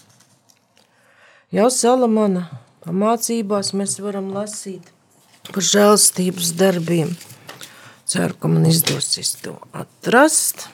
Jau 1.55 1.69
Salamana 1.73 2.47
pamācībās 2.85 3.73
mēs 3.77 3.97
varam 4.03 4.31
lasīt 4.35 4.91
par 5.49 5.65
žēlstības 5.65 6.53
darbiem. 6.59 7.15
Ceru, 8.09 8.35
ka 8.41 8.49
man 8.49 8.65
izdosies 8.69 9.35
to 9.43 9.55
atrast. 9.73 10.67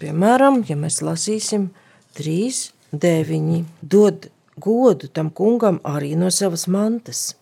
Piemēram, 0.00 0.62
ja 0.66 0.76
mēs 0.78 1.00
lasīsim 1.04 1.68
3, 2.18 2.70
deviņi 2.92 3.64
dod 3.82 4.30
godu 4.60 5.08
tam 5.08 5.30
kungam 5.30 5.78
arī 5.86 6.16
no 6.18 6.30
savas 6.34 6.66
mantas 6.66 7.34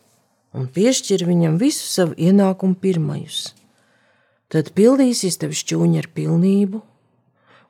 un 0.53 0.69
piešķir 0.73 1.25
viņam 1.29 1.59
visu 1.61 1.87
savu 1.87 2.17
ienākumu 2.19 2.79
pirmajus. 2.83 3.53
Tad 4.49 4.73
pildīsies 4.77 5.37
tev 5.41 5.53
šķūņi 5.57 6.01
ar 6.01 6.09
pilnību, 6.17 6.81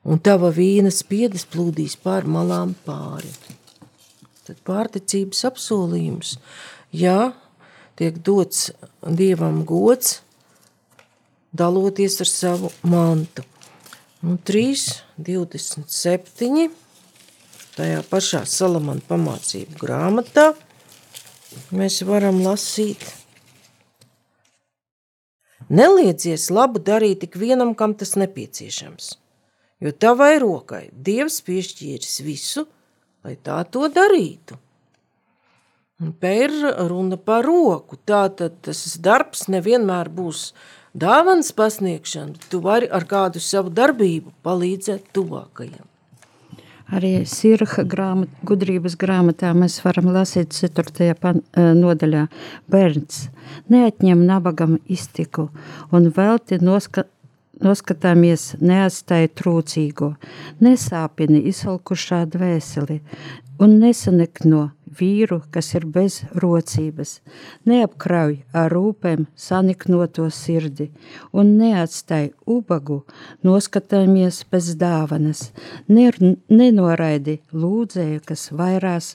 un 0.09 0.21
tava 0.23 0.53
vīna 0.55 0.93
spiedas 0.95 1.45
plūdīs 1.51 1.99
pār 2.03 2.29
malām 2.31 2.77
pāri. 2.87 3.31
Tad 4.47 4.63
pārticības 4.65 5.43
apsolījums, 5.51 6.37
jā, 6.95 7.33
tiek 7.99 8.23
dots 8.25 8.71
Dievam 9.03 9.65
gods, 9.69 10.21
daloties 11.53 12.21
ar 12.23 12.31
savu 12.31 12.71
mantu. 12.87 13.45
Nu, 14.23 14.39
3, 14.47 14.87
27 15.19 16.71
tajā 17.79 18.03
pašā 18.11 18.43
Salamana 18.49 19.03
pamācību 19.07 19.79
grāmatā 19.79 20.51
mēs 21.75 22.01
varam 22.07 22.41
lasīt. 22.43 23.05
Neliedzies 25.69 26.49
labu 26.55 26.81
darīt 26.83 27.23
tik 27.23 27.37
vienam, 27.39 27.75
kam 27.79 27.95
tas 27.99 28.17
nepieciešams, 28.19 29.11
jo 29.85 29.93
tavai 29.93 30.39
rokai 30.43 30.87
Dievs 30.93 31.43
piešķīris 31.45 32.23
visu, 32.25 32.65
lai 33.25 33.37
tā 33.37 33.61
to 33.69 33.85
darītu. 33.93 34.57
Ir 35.99 36.55
runa 36.89 37.19
par 37.19 37.45
roku, 37.45 37.99
tātad 38.07 38.61
tas 38.63 38.83
darbs 39.03 39.49
nevienmēr 39.51 40.09
būs 40.15 40.53
dāvans 40.95 41.51
pasniegšana, 41.59 42.49
tu 42.51 42.63
vari 42.65 42.89
ar 42.89 43.07
kādu 43.11 43.43
savu 43.43 43.75
darbību 43.75 44.33
palīdzēt 44.47 45.11
tuvākajam. 45.13 45.88
Arī 46.89 47.11
Sirha 47.29 47.83
grāmat, 47.85 48.31
gudrības 48.49 48.95
grāmatā 48.97 49.51
mēs 49.53 49.77
varam 49.85 50.09
lasīt 50.15 50.55
4. 50.57 51.13
Pan, 51.21 51.43
nodaļā. 51.53 52.25
Bērns 52.73 53.27
neatņem 53.69 54.25
nabagam 54.25 54.79
iztiku 54.89 55.51
un 55.93 56.09
velti 56.17 56.57
noska, 56.65 57.05
noskatāmies 57.61 58.55
neatstāja 58.65 59.29
trūcīgo, 59.37 60.15
nesāpini 60.65 61.43
izsalkušā 61.53 62.23
dvēseli 62.33 63.03
un 63.61 63.79
nesanekno 63.83 64.69
vīru, 64.99 65.41
kas 65.51 65.73
ir 65.75 65.87
bez 65.87 66.23
rocības, 66.43 67.19
neapkrauj 67.69 68.39
ar 68.57 68.73
rūpēm 68.73 69.27
saniknoto 69.37 70.29
sirdi 70.35 70.89
un 71.33 71.57
neatstāj 71.61 72.31
ubagu, 72.47 73.03
noskatāmies 73.45 74.45
bez 74.51 74.73
dāvanas, 74.81 75.51
nenoraidi 75.89 77.39
lūdzēju, 77.53 78.23
kas 78.29 78.49
vairās 78.53 79.15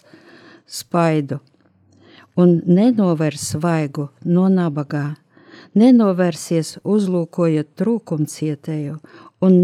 spaidu. 0.68 1.40
Un 2.38 2.62
nenovērs 2.66 3.52
svaigu 3.54 4.08
no 4.26 4.48
nabagā, 4.50 5.16
nenovērsies 5.78 6.80
uzlūkojot 6.84 7.76
trūkumcietēju 7.78 8.96
un 9.46 9.60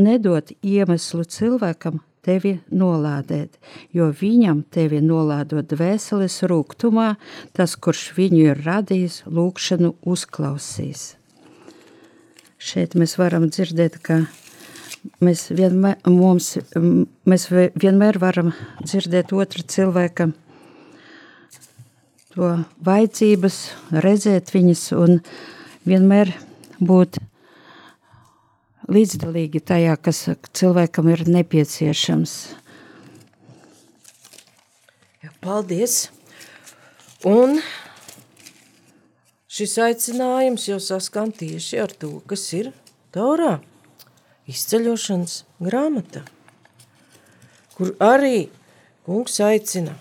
nedot 0.00 0.54
iemeslu 0.64 1.26
cilvēkam 1.28 2.00
tevi 2.26 2.56
nolādēt, 2.72 3.56
jo 3.96 4.10
viņam 4.20 4.64
tevi 4.72 5.00
nolādot 5.04 5.68
dvēseles 5.70 6.40
rūgtumā, 6.50 7.14
tas, 7.56 7.76
kurš 7.76 8.10
viņu 8.18 8.42
ir 8.50 8.62
radījis, 8.66 9.22
lūkšanu 9.30 9.94
uzklausīs. 10.08 11.14
Šeit 12.60 12.96
mēs 12.98 13.16
varam 13.16 13.48
dzirdēt, 13.48 13.96
ka 14.04 14.20
mēs 15.24 15.48
vienmēr, 15.56 15.96
mums, 16.12 16.58
mēs 17.24 17.48
vienmēr 17.50 18.20
varam 18.20 18.52
dzirdēt 18.84 19.32
otra 19.32 19.64
cilvēka 19.64 20.28
to 22.34 22.52
vajadzības, 22.86 23.56
redzēt 24.04 24.52
viņas 24.54 24.84
un 24.98 25.18
vienmēr 25.88 26.34
būt 26.78 27.18
līdzdalīgi 28.90 29.62
tajā, 29.62 29.94
kas 30.02 30.24
cilvēkam 30.56 31.10
ir 31.12 31.24
nepieciešams. 31.30 32.34
Jā, 35.22 35.30
paldies! 35.44 36.08
Un 37.28 37.60
šis 39.50 39.76
aicinājums 39.84 40.66
jau 40.70 40.78
saskan 40.82 41.34
tieši 41.36 41.82
ar 41.82 41.92
to, 41.92 42.18
kas 42.26 42.46
ir 42.56 42.72
Taurā, 43.14 43.58
izceļošanas 44.50 45.42
grāmata, 45.60 46.22
kur 47.76 47.92
arī 48.02 48.48
kungs 49.06 49.40
aicina 49.44 49.96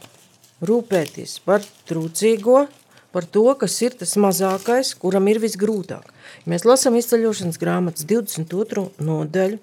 rūpēties 0.65 1.39
par 1.45 1.65
trūcīgo, 1.89 2.67
par 3.11 3.25
to, 3.25 3.45
kas 3.59 3.75
ir 3.81 3.97
tas 3.99 4.15
mazākais, 4.21 4.93
kuram 5.01 5.27
ir 5.31 5.41
visgrūtāk. 5.41 6.13
Mēs 6.49 6.65
lasām 6.67 6.97
izceļošanas 6.99 7.59
grāmatas 7.61 8.05
22. 8.09 8.89
nodaļu 9.03 9.59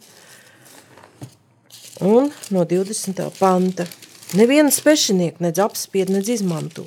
un 2.06 2.30
no 2.50 2.64
20. 2.64 3.22
panta. 3.38 3.86
Neviena 4.36 4.70
spešinieka 4.74 5.44
nedz 5.44 5.62
apspied, 5.62 6.10
nedz 6.10 6.32
izmanto, 6.34 6.82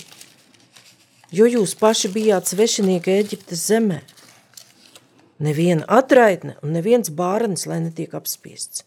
jo 1.31 1.47
jūs 1.47 1.77
paši 1.79 2.11
bijāt 2.11 2.51
svešinieki 2.51 3.15
Eģiptes 3.15 3.63
zemē. 3.71 4.01
Neviena 5.39 5.87
atraitne 5.87 6.57
un 6.59 6.75
neviens 6.75 7.07
bārnis, 7.15 7.63
lai 7.69 7.79
netiek 7.85 8.13
apspiests. 8.19 8.83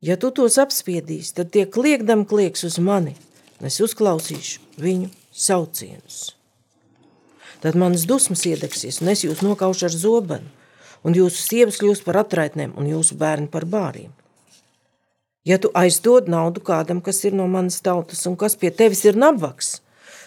Ja 0.00 0.16
tu 0.16 0.30
tos 0.32 0.56
apspiedīsi, 0.56 1.34
tad 1.36 1.52
tie 1.52 1.66
kliekdam 1.68 2.24
klieks 2.24 2.64
uz 2.64 2.80
mani, 2.80 3.12
un 3.60 3.68
es 3.68 3.76
uzklausīšu 3.84 4.80
viņu 4.80 5.10
saucienus. 5.28 6.39
Tad 7.60 7.76
manas 7.76 8.06
dusmas 8.08 8.46
iedegsies, 8.48 9.02
un 9.02 9.12
es 9.12 9.24
jūs 9.26 9.42
nokaušu 9.44 9.88
ar 9.90 9.92
zobenu, 9.92 10.48
un 11.04 11.16
jūsu 11.16 11.42
sievas 11.42 11.80
kļūs 11.80 12.00
par 12.06 12.22
atraitnēm, 12.22 12.72
un 12.76 12.88
jūsu 12.88 13.18
bērni 13.20 13.50
par 13.52 13.66
bāriem. 13.68 14.10
Ja 15.44 15.56
tu 15.60 15.70
aizdod 15.76 16.28
naudu 16.28 16.60
kādam, 16.64 17.00
kas 17.04 17.22
ir 17.24 17.36
no 17.36 17.46
manas 17.48 17.80
tautas, 17.84 18.26
un 18.28 18.36
kas 18.40 18.56
pie 18.60 18.72
tevis 18.72 19.04
ir 19.08 19.16
nabaks, 19.16 19.78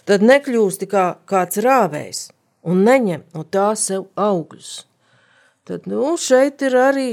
tad 0.10 0.26
nekļūsti 0.26 0.90
kā 0.90 1.06
kāds 1.30 1.62
rāvējs, 1.62 2.26
un 2.66 2.82
neņem 2.86 3.26
no 3.34 3.46
tā 3.46 3.72
sev 3.78 4.08
augļus. 4.18 4.84
Tad, 5.70 5.86
nu, 5.88 6.18
šeit 6.20 6.62
ir 6.66 6.76
arī, 6.76 7.08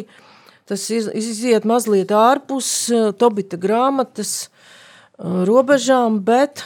tas 0.66 0.88
iziet 0.90 1.68
mazliet 1.68 2.10
ārpus 2.10 2.70
eh, 2.90 3.10
Tobita 3.14 3.60
grāmatas 3.60 4.48
eh, 4.48 5.44
robežām, 5.46 6.18
bet 6.26 6.64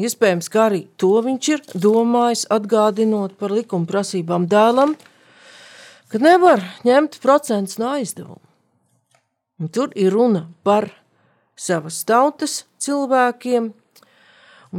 Iespējams, 0.00 0.48
ka 0.52 0.66
arī 0.68 0.84
to 1.00 1.12
viņš 1.24 1.48
ir 1.52 1.64
domājis, 1.74 2.46
atgādinot 2.52 3.36
par 3.40 3.52
likuma 3.52 3.88
prasībām 3.88 4.46
dēlam, 4.50 4.94
ka 6.10 6.20
nevar 6.22 6.62
ņemt 6.86 7.18
procents 7.22 7.76
no 7.80 7.92
aizdevumu. 7.96 8.40
Un 9.60 9.68
tur 9.68 9.92
ir 9.98 10.14
runa 10.14 10.46
par 10.64 10.88
savas 11.58 12.00
tautas 12.08 12.62
cilvēkiem, 12.80 13.68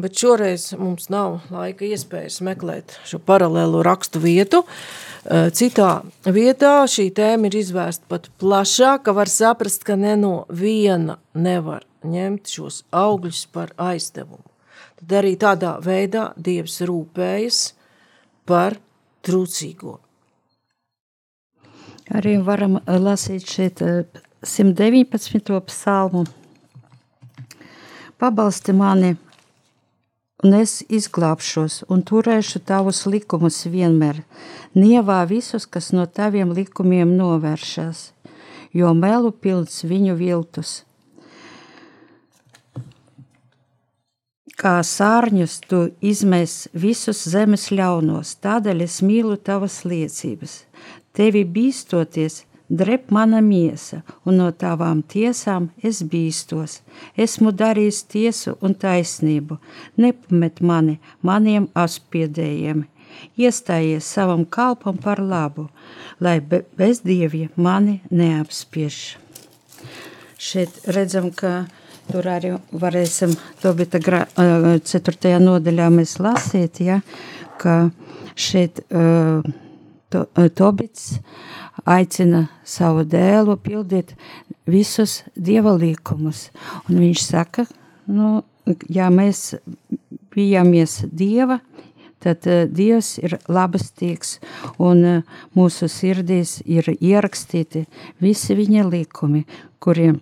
bet 0.01 0.17
šoreiz 0.17 0.71
mums 0.79 1.09
nav 1.13 1.41
laika 1.53 1.85
iespējas 1.85 2.39
meklēt 2.47 2.97
šo 3.05 3.19
paralēlo 3.21 3.83
rakstu 3.85 4.23
vietu. 4.23 4.63
Citā 5.29 5.89
vietā 6.25 6.75
šī 6.89 7.11
tēma 7.13 7.51
ir 7.51 7.59
izvērsta 7.61 8.09
pat 8.09 8.31
plašāk, 8.41 9.05
ka 9.05 9.13
var 9.13 9.29
saprast, 9.29 9.85
ka 9.85 9.99
ne 9.99 10.15
no 10.17 10.35
viena 10.49 11.19
nevar 11.37 11.85
ņemt 12.01 12.49
šos 12.49 12.81
augļus 12.89 13.45
par 13.53 13.75
aizdevumu 13.77 14.50
tad 15.01 15.17
arī 15.23 15.35
tādā 15.39 15.77
veidā 15.81 16.31
Dievs 16.37 16.81
rūpējas 16.85 17.73
par 18.45 18.77
trūcīgo. 19.25 19.97
Arī 22.11 22.37
varam 22.43 22.79
lasīt 22.85 23.47
šeit 23.47 23.81
119. 24.43 25.55
Eh, 25.55 25.61
psalmu. 25.65 26.25
Pabalsti 28.17 28.73
mani, 28.73 29.15
un 30.43 30.53
es 30.53 30.83
izglābšos, 30.89 31.83
un 31.89 32.03
turēšu 32.03 32.61
tavus 32.65 33.05
likumus 33.05 33.65
vienmēr. 33.65 34.21
Nievā 34.75 35.25
visus, 35.25 35.65
kas 35.65 35.91
no 35.91 36.05
taviem 36.05 36.53
likumiem 36.53 37.15
novēršas, 37.17 38.11
jo 38.73 38.93
melu 38.93 39.31
pilns 39.31 39.81
viņu 39.83 40.15
viltus 40.19 40.83
Kā 44.61 44.75
sārņus 44.85 45.53
tu 45.65 45.77
izmēs 46.05 46.67
visus 46.77 47.23
zemes 47.33 47.71
ļaunos, 47.73 48.35
tādēļ 48.45 48.83
es 48.85 48.99
mīlu 49.01 49.39
tavas 49.41 49.79
liecības. 49.89 50.53
Tevi 51.17 51.41
bīstoties, 51.55 52.43
drep 52.69 53.09
mana 53.09 53.39
miesa, 53.41 54.03
un 54.21 54.37
no 54.37 54.51
tavām 54.53 55.01
tiesām 55.01 55.71
es 55.81 56.03
bīstos. 56.05 56.77
Esmu 57.17 57.55
darījis 57.57 58.03
tiesu 58.13 58.53
un 58.61 58.77
taisnību, 58.77 59.57
nepamet 59.97 60.61
mani 60.61 60.99
maniem 61.25 61.65
aspiedējiem. 61.73 62.85
Iestājies 63.41 64.05
savam 64.05 64.45
kalpam 64.45 65.01
par 65.01 65.19
labu, 65.19 65.71
lai 66.21 66.37
be 66.39 66.61
bezdievie 66.77 67.49
mani 67.57 67.97
neapspiež. 68.13 69.17
Šeit 70.37 70.83
redzam, 70.85 71.33
ka 71.33 71.65
Tur 72.09 72.27
arī 72.27 72.55
varēsim, 72.73 73.33
to 73.61 73.73
bija 73.77 73.97
tā 73.97 74.21
4. 74.35 75.33
nodaļā 75.43 75.89
mēs 75.93 76.17
lasīt, 76.19 76.81
ja, 76.83 76.99
ka 77.61 77.91
šeit 78.35 78.81
uh, 78.89 79.43
to, 80.11 80.25
Tobits 80.57 81.19
aicina 81.85 82.47
savu 82.67 83.05
dēlu 83.07 83.57
pildīt 83.61 84.15
visus 84.69 85.21
dieva 85.35 85.73
līkumus. 85.77 86.49
Un 86.89 87.01
viņš 87.01 87.25
saka, 87.25 87.65
nu, 88.09 88.41
ja 88.89 89.09
mēs 89.13 89.55
bijāmies 90.33 91.01
dieva, 91.11 91.59
tad 92.21 92.45
uh, 92.49 92.65
Dievs 92.69 93.15
ir 93.21 93.37
labestīgs 93.49 94.39
un 94.81 95.05
uh, 95.05 95.37
mūsu 95.57 95.89
sirdīs 95.89 96.59
ir 96.65 96.91
ierakstīti 96.97 97.85
visi 98.21 98.57
viņa 98.57 98.85
likumi, 98.89 99.45
kuriem 99.81 100.19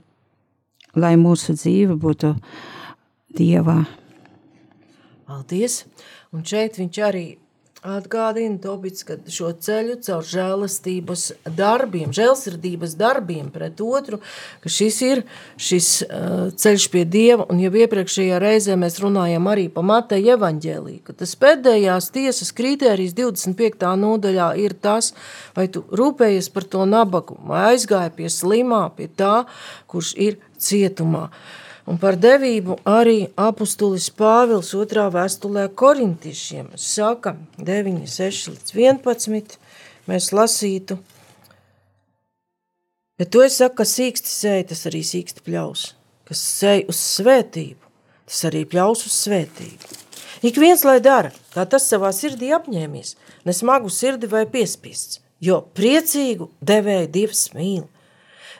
lai 0.95 1.15
mūsu 1.19 1.55
dzīve 1.57 1.97
būtu 1.99 2.33
Dievā. 3.37 3.83
Paldies! 5.29 5.83
Un 6.33 6.45
šeit 6.45 6.79
viņš 6.79 6.97
arī 7.05 7.25
atgādina 7.85 8.59
Tobits, 8.59 9.05
ka 9.07 9.15
šo 9.31 9.51
ceļu 9.63 9.99
caur 10.03 10.25
žēlastības 10.27 11.25
darbiem, 11.55 12.11
žēlsirdības 12.15 12.95
darbiem 12.99 13.47
pret 13.53 13.79
otru, 13.83 14.19
ka 14.63 14.71
šis 14.71 14.99
ir 15.05 15.21
šis 15.59 15.89
uh, 16.03 16.49
ceļš 16.51 16.87
pie 16.91 17.05
Dieva, 17.07 17.47
un 17.49 17.61
jau 17.63 17.71
iepriekšējā 17.79 18.41
reizē 18.43 18.75
mēs 18.79 18.99
runājam 19.03 19.47
arī 19.51 19.69
pa 19.71 19.83
Mateja 19.85 20.35
evaņģēlī, 20.35 20.97
ka 21.07 21.15
tas 21.21 21.35
pēdējās 21.39 22.11
tiesas 22.15 22.51
kritērijas 22.57 23.15
25. 23.17 23.87
nodaļā 24.03 24.51
ir 24.59 24.75
tas, 24.75 25.13
vai 25.55 25.69
tu 25.71 25.85
rūpējies 25.87 26.51
par 26.51 26.67
to 26.67 26.83
nabagu, 26.89 27.39
vai 27.47 27.69
aizgāja 27.73 28.11
pie 28.15 28.27
slimā, 28.33 28.89
pie 28.97 29.07
tā, 29.07 29.45
kurš 29.87 30.13
ir 30.19 30.39
cietumā. 30.59 31.29
Un 31.89 31.97
par 31.97 32.19
devību 32.21 32.75
arī 32.85 33.31
apustulis 33.39 34.11
Pāvils 34.13 34.75
otrā 34.77 35.07
vēstulē 35.09 35.63
korintiešiem 35.81 36.67
saka 36.77 37.33
9, 37.57 38.03
6 38.05 38.51
līdz 38.51 38.73
11, 38.77 39.55
mēs 40.11 40.27
lasītu, 40.37 40.99
ja 43.17 43.25
to 43.25 43.41
es 43.41 43.57
saku, 43.57 43.79
ka 43.81 43.89
sīksti 43.89 44.35
sēja, 44.35 44.69
tas 44.69 44.85
arī 44.91 45.01
sīksti 45.01 45.41
pļaus, 45.49 45.89
kas 46.29 46.45
sēja 46.61 46.85
uz 46.93 47.01
svētību, 47.17 47.93
tas 48.29 48.45
arī 48.51 48.65
pļaus 48.69 49.07
uz 49.09 49.19
svētību. 49.25 49.93
Ik 50.45 50.61
viens, 50.61 50.85
lai 50.85 50.99
dara, 51.01 51.33
kā 51.55 51.65
tas 51.65 51.89
savā 51.89 52.13
sirdī 52.13 52.53
apņēmies, 52.53 53.15
ne 53.49 53.55
smagu 53.55 53.89
sirdi 53.89 54.29
vai 54.29 54.45
piespiests, 54.45 55.23
jo 55.41 55.63
priecīgu 55.73 56.51
devēju 56.61 57.15
Dievs 57.17 57.47
mīl– 57.57 57.87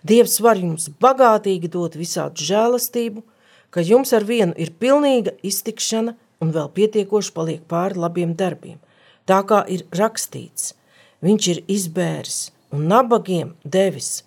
Dievs 0.04 0.40
var 0.40 0.60
jums 0.60 0.88
bagātīgi 1.02 1.70
dot 1.72 1.98
visādu 2.00 2.46
žēlastību, 2.46 3.24
ka 3.70 3.84
jums 3.84 4.14
ar 4.16 4.24
vienu 4.24 4.56
ir 4.58 4.72
pilnīga 4.80 5.36
iztikšana 5.46 6.16
un 6.40 6.54
vēl 6.56 6.70
pietiekoši 6.76 7.34
paliek 7.36 7.66
pāri 7.68 8.00
labiem 8.00 8.36
darbiem. 8.36 8.80
Tā 9.28 9.42
kā 9.46 9.62
ir 9.70 9.86
rakstīts, 9.94 10.74
viņš 11.22 11.50
ir 11.54 11.60
izbēris 11.68 12.40
un 12.74 12.88
nabagiem 12.90 13.54
devis, 13.64 14.24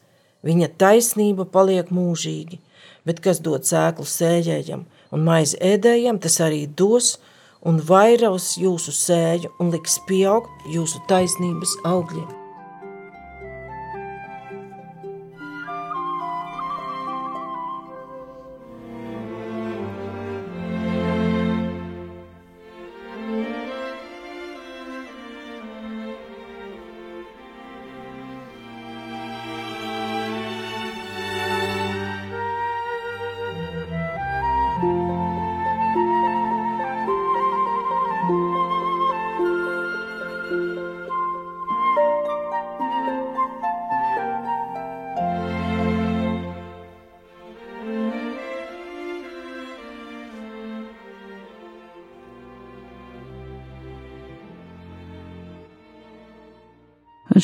viņa 0.46 0.68
taisnība 0.78 1.46
paliek 1.48 1.90
mūžīgi, 1.94 2.60
bet 3.06 3.22
kas 3.24 3.40
dod 3.42 3.66
sēklu 3.66 4.06
sējējam 4.06 4.84
un 5.12 5.24
maizi 5.26 5.58
ēdējam, 5.72 6.20
tas 6.22 6.38
arī 6.44 6.66
dos 6.66 7.16
un 7.66 7.80
vairos 7.88 8.52
jūsu 8.60 8.94
sēju 8.98 9.56
un 9.62 9.74
liks 9.74 9.98
pieaugt 10.08 10.70
jūsu 10.76 11.02
taisnības 11.10 11.78
augļiem. 11.88 12.41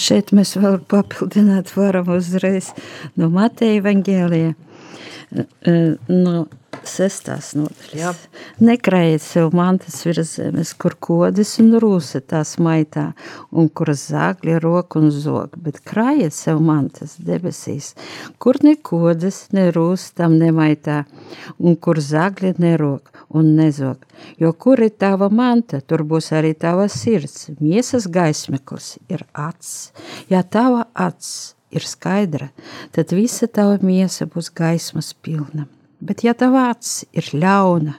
Šeit 0.09 0.33
mēs 0.37 0.57
vēl 0.61 0.81
papildināt 0.89 1.75
varam 1.77 2.09
uzreiz 2.17 2.73
no 3.19 3.29
Mateja 3.33 3.83
Vangēlija, 3.85 4.55
no 6.09 6.47
sestās 6.89 7.51
nodaļas. 7.59 8.21
Nekrājiet 8.65 9.23
sev 9.25 9.53
mantas 9.57 9.99
virs 10.07 10.37
zemes, 10.39 10.73
kur 10.79 10.95
kodas 11.01 11.57
un 11.61 11.75
rūsa 11.83 12.23
tās 12.25 12.55
maitā, 12.63 13.11
un 13.51 13.69
kur 13.69 13.93
zāgļi 13.93 14.59
roku 14.63 15.03
un 15.03 15.11
zog, 15.13 15.59
bet 15.61 15.83
krājiet 15.85 16.37
sev 16.37 16.63
mantas 16.65 17.19
debesīs, 17.25 17.93
kur 18.41 18.61
ne 18.65 18.77
kodas, 18.77 19.47
ne 19.57 19.69
rūsa 19.75 20.23
tam 20.23 20.39
nemaitā, 20.41 21.03
un 21.59 21.77
kur 21.77 22.01
zāgļi 22.01 22.57
nerok 22.63 23.18
un 23.29 23.55
nezog. 23.57 24.05
Jo 24.41 24.53
kur 24.53 24.81
ir 24.81 24.95
tava 24.97 25.29
manta, 25.29 25.81
tur 25.81 26.05
būs 26.09 26.33
arī 26.37 26.55
tava 26.55 26.89
sirds. 26.93 27.49
Miesas 27.61 28.09
gaismeklis 28.09 28.97
ir 29.09 29.25
acs. 29.33 29.93
Ja 30.31 30.43
tava 30.43 30.87
acs 30.95 31.55
ir 31.71 31.85
skaidra, 31.85 32.51
tad 32.93 33.13
visa 33.13 33.47
tava 33.47 33.79
miesa 33.85 34.27
būs 34.27 34.51
gaismas 34.57 35.13
pilna. 35.15 35.67
Bet 36.01 36.25
ja 36.25 36.35
tava 36.35 36.69
acs 36.71 37.03
ir 37.13 37.29
ļauna, 37.35 37.99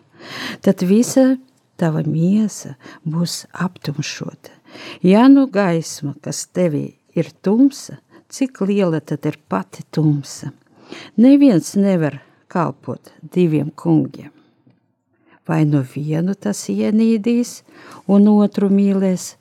tad 0.65 0.81
visa 0.87 1.35
tava 1.79 2.03
miesa 2.07 2.75
būs 3.05 3.43
aptumšota. 3.53 4.55
Ja 5.03 5.27
nu 5.29 5.47
gaisma, 5.49 6.15
kas 6.21 6.45
tevī 6.53 6.93
ir 7.17 7.31
tumsa, 7.43 7.99
cik 8.29 8.61
liela 8.65 9.01
tad 9.01 9.25
ir 9.25 9.39
pati 9.49 9.85
tumsa? 9.91 10.51
Neviens 11.17 11.75
nevar 11.77 12.19
kalpot 12.49 13.13
diviem 13.21 13.69
kungiem. 13.75 14.33
Vai 15.49 15.63
nu 15.65 15.81
vienu 15.95 16.35
tas 16.37 16.67
ienīdīs 16.69 17.59
un 18.07 18.29
otru 18.29 18.69
mīlēs, 18.69 19.31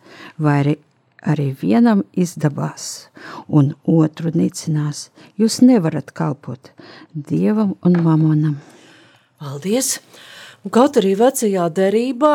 vai 0.41 0.61
arī 0.63 0.79
arī 1.23 1.51
vienam 1.61 2.03
izdabās, 2.17 3.09
un 3.49 3.73
otru 3.85 4.31
nicinās. 4.35 5.09
Jūs 5.39 5.61
nevarat 5.65 6.13
kalpot 6.15 6.73
dievam 7.13 7.75
un 7.85 8.01
mamonam. 8.05 8.59
Paldies! 9.39 9.99
Kaut 10.75 10.99
arī 10.99 11.15
vecajā 11.17 11.69
derībā 11.73 12.33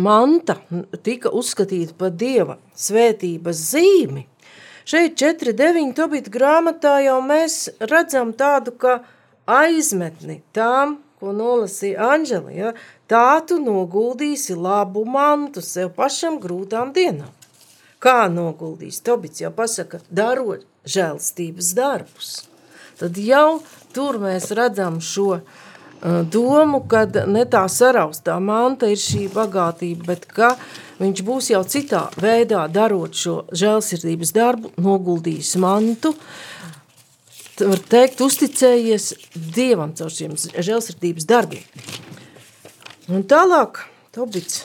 manta 0.00 0.56
tika 1.04 1.30
uzskatīta 1.36 1.94
par 1.98 2.14
dieva 2.16 2.56
svētības 2.74 3.60
zīmi. 3.72 4.24
Šeit 4.86 5.18
4.9. 5.20 5.92
tobīt 5.98 6.30
grāmatā 6.32 6.96
jau 7.04 7.18
mēs 7.22 7.66
redzam 7.90 8.32
tādu, 8.38 8.72
ka 8.78 9.00
aizmetni 9.46 10.40
tām, 10.56 10.96
ko 11.20 11.32
nolasīja 11.36 12.12
Anžela, 12.12 12.52
ja, 12.52 12.74
tā 13.08 13.40
tu 13.48 13.58
noguldīsi 13.62 14.56
labu 14.58 15.04
mantu 15.08 15.64
sev 15.64 15.94
pašam 15.96 16.40
grūtām 16.42 16.92
dienām 16.96 17.32
kā 18.02 18.26
noguldīs. 18.32 19.02
Tobits 19.04 19.42
jau 19.42 19.52
pasaka, 19.54 20.00
darot 20.10 20.66
žēlstības 20.86 21.72
darbus. 21.76 22.32
Tad 23.00 23.18
jau 23.20 23.60
tur 23.96 24.20
mēs 24.22 24.50
redzam 24.56 25.00
šo 25.04 25.28
uh, 25.36 26.22
domu, 26.32 26.82
kad 26.88 27.16
ne 27.28 27.44
tā 27.50 27.66
saraustā 27.72 28.38
manta 28.40 28.88
ir 28.92 29.00
šī 29.00 29.26
bagātība, 29.34 30.12
bet 30.12 30.28
ka 30.32 30.54
viņš 31.00 31.24
būs 31.26 31.50
jau 31.52 31.62
citā 31.68 32.06
veidā 32.20 32.64
darot 32.72 33.16
šo 33.16 33.42
žēlsirdības 33.52 34.32
darbu, 34.36 34.72
noguldījis 34.80 35.56
mantu, 35.60 36.14
var 37.64 37.80
teikt, 37.90 38.20
uzticējies 38.24 39.12
Dievam 39.34 39.94
caur 39.96 40.12
šiem 40.12 40.34
žēlsirdības 40.36 41.28
darbiem. 41.28 41.64
Un 43.08 43.22
tālāk 43.28 43.84
Tobits 44.16 44.64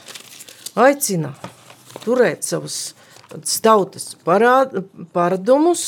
aicina 0.80 1.34
turēt 2.06 2.46
savus 2.48 2.94
tautas 3.64 4.16
paradumus 4.26 5.84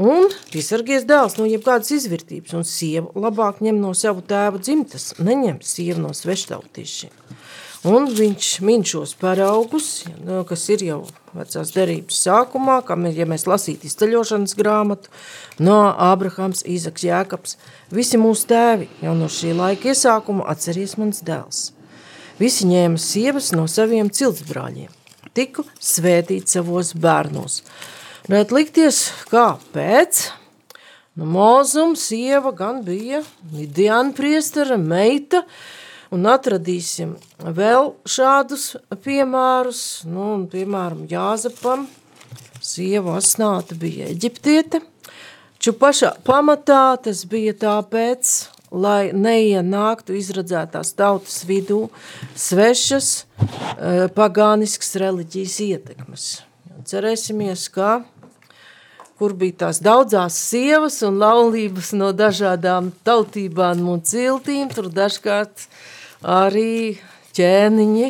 un 0.00 0.28
piesargies 0.52 1.06
dēls 1.08 1.36
no 1.38 1.46
jebkādas 1.48 1.92
izvirtības, 1.96 2.54
un 2.56 2.64
sieva 2.68 3.24
labāk 3.26 3.60
ņem 3.64 3.80
no 3.82 3.92
savu 3.96 4.24
tēva 4.24 4.60
dzimtas, 4.60 5.12
neņem 5.20 5.60
sievu 5.64 6.06
no 6.06 6.12
sveštautiešiem. 6.16 7.12
Un 7.88 8.06
viņš 8.14 8.52
min 8.62 8.84
šos 8.86 9.16
paraugus, 9.18 10.04
kas 10.48 10.68
ir 10.70 10.86
jau 10.86 11.00
vecās 11.36 11.72
derības 11.74 12.18
sākumā, 12.26 12.80
kā 12.86 12.96
mēs, 12.98 13.16
ja 13.18 13.26
mēs 13.28 13.46
lasītu 13.48 13.88
izceļošanas 13.88 14.56
grāmatu, 14.58 15.12
no 15.62 15.78
Ābrahams, 15.90 16.64
Īzaks, 16.68 17.06
Jēkabs, 17.06 17.56
visi 17.94 18.20
mūsu 18.20 18.48
tēvi 18.52 18.88
jau 19.02 19.14
no 19.18 19.30
šī 19.32 19.54
laika 19.58 19.92
iesākuma 19.92 20.46
atceries 20.52 20.96
mans 21.00 21.22
dēls. 21.26 21.70
Visi 22.40 22.66
ņēma 22.68 23.00
sievas 23.00 23.52
no 23.54 23.66
saviem 23.70 24.10
ciltsbrāļiem, 24.12 24.92
tiku 25.36 25.64
svētīt 25.80 26.52
savos 26.52 26.94
bērnos. 26.98 27.60
Bet 28.30 28.54
likties, 28.54 29.04
kā 29.30 29.56
pēc, 29.74 30.28
nu, 31.18 31.26
mūzum 31.26 31.96
sieva 31.98 32.52
gan 32.56 32.80
bija 32.86 33.22
Lidiana 33.52 34.14
priestara 34.16 34.78
meita, 34.78 35.42
un 36.12 36.28
atradīsim 36.28 37.16
vēl 37.40 37.92
šādus 38.08 38.72
piemērus, 39.04 39.82
nu, 40.08 40.28
un, 40.36 40.46
piemēram, 40.52 41.06
Jāzepam, 41.10 41.86
sieva 42.62 43.16
asnāta 43.18 43.76
bija 43.78 44.10
eģiptiete, 44.12 44.82
ču 45.62 45.74
pašā 45.78 46.14
pamatā 46.26 46.84
tas 47.02 47.24
bija 47.28 47.56
tāpēc, 47.64 48.32
lai 48.72 49.12
neienāktu 49.12 50.16
izradzētās 50.16 50.94
tautas 50.96 51.42
vidū 51.48 51.82
svešas 52.38 53.10
e, 53.18 54.08
pagāniskas 54.16 54.96
reliģijas 55.02 55.58
ietekmes. 55.66 56.30
Cerēsimies, 56.88 57.66
ka 57.72 58.00
kur 59.20 59.36
bija 59.38 59.66
tās 59.66 59.78
daudzās 59.84 60.34
sievas 60.48 60.96
un 61.06 61.20
laulības 61.20 61.92
no 61.94 62.08
dažādām 62.16 62.90
tautībām 63.06 63.84
un 63.92 64.00
ciltīm, 64.02 64.72
tur 64.72 64.88
dažkārt 64.90 65.68
arī 66.22 66.98
ķēniņi 67.36 68.08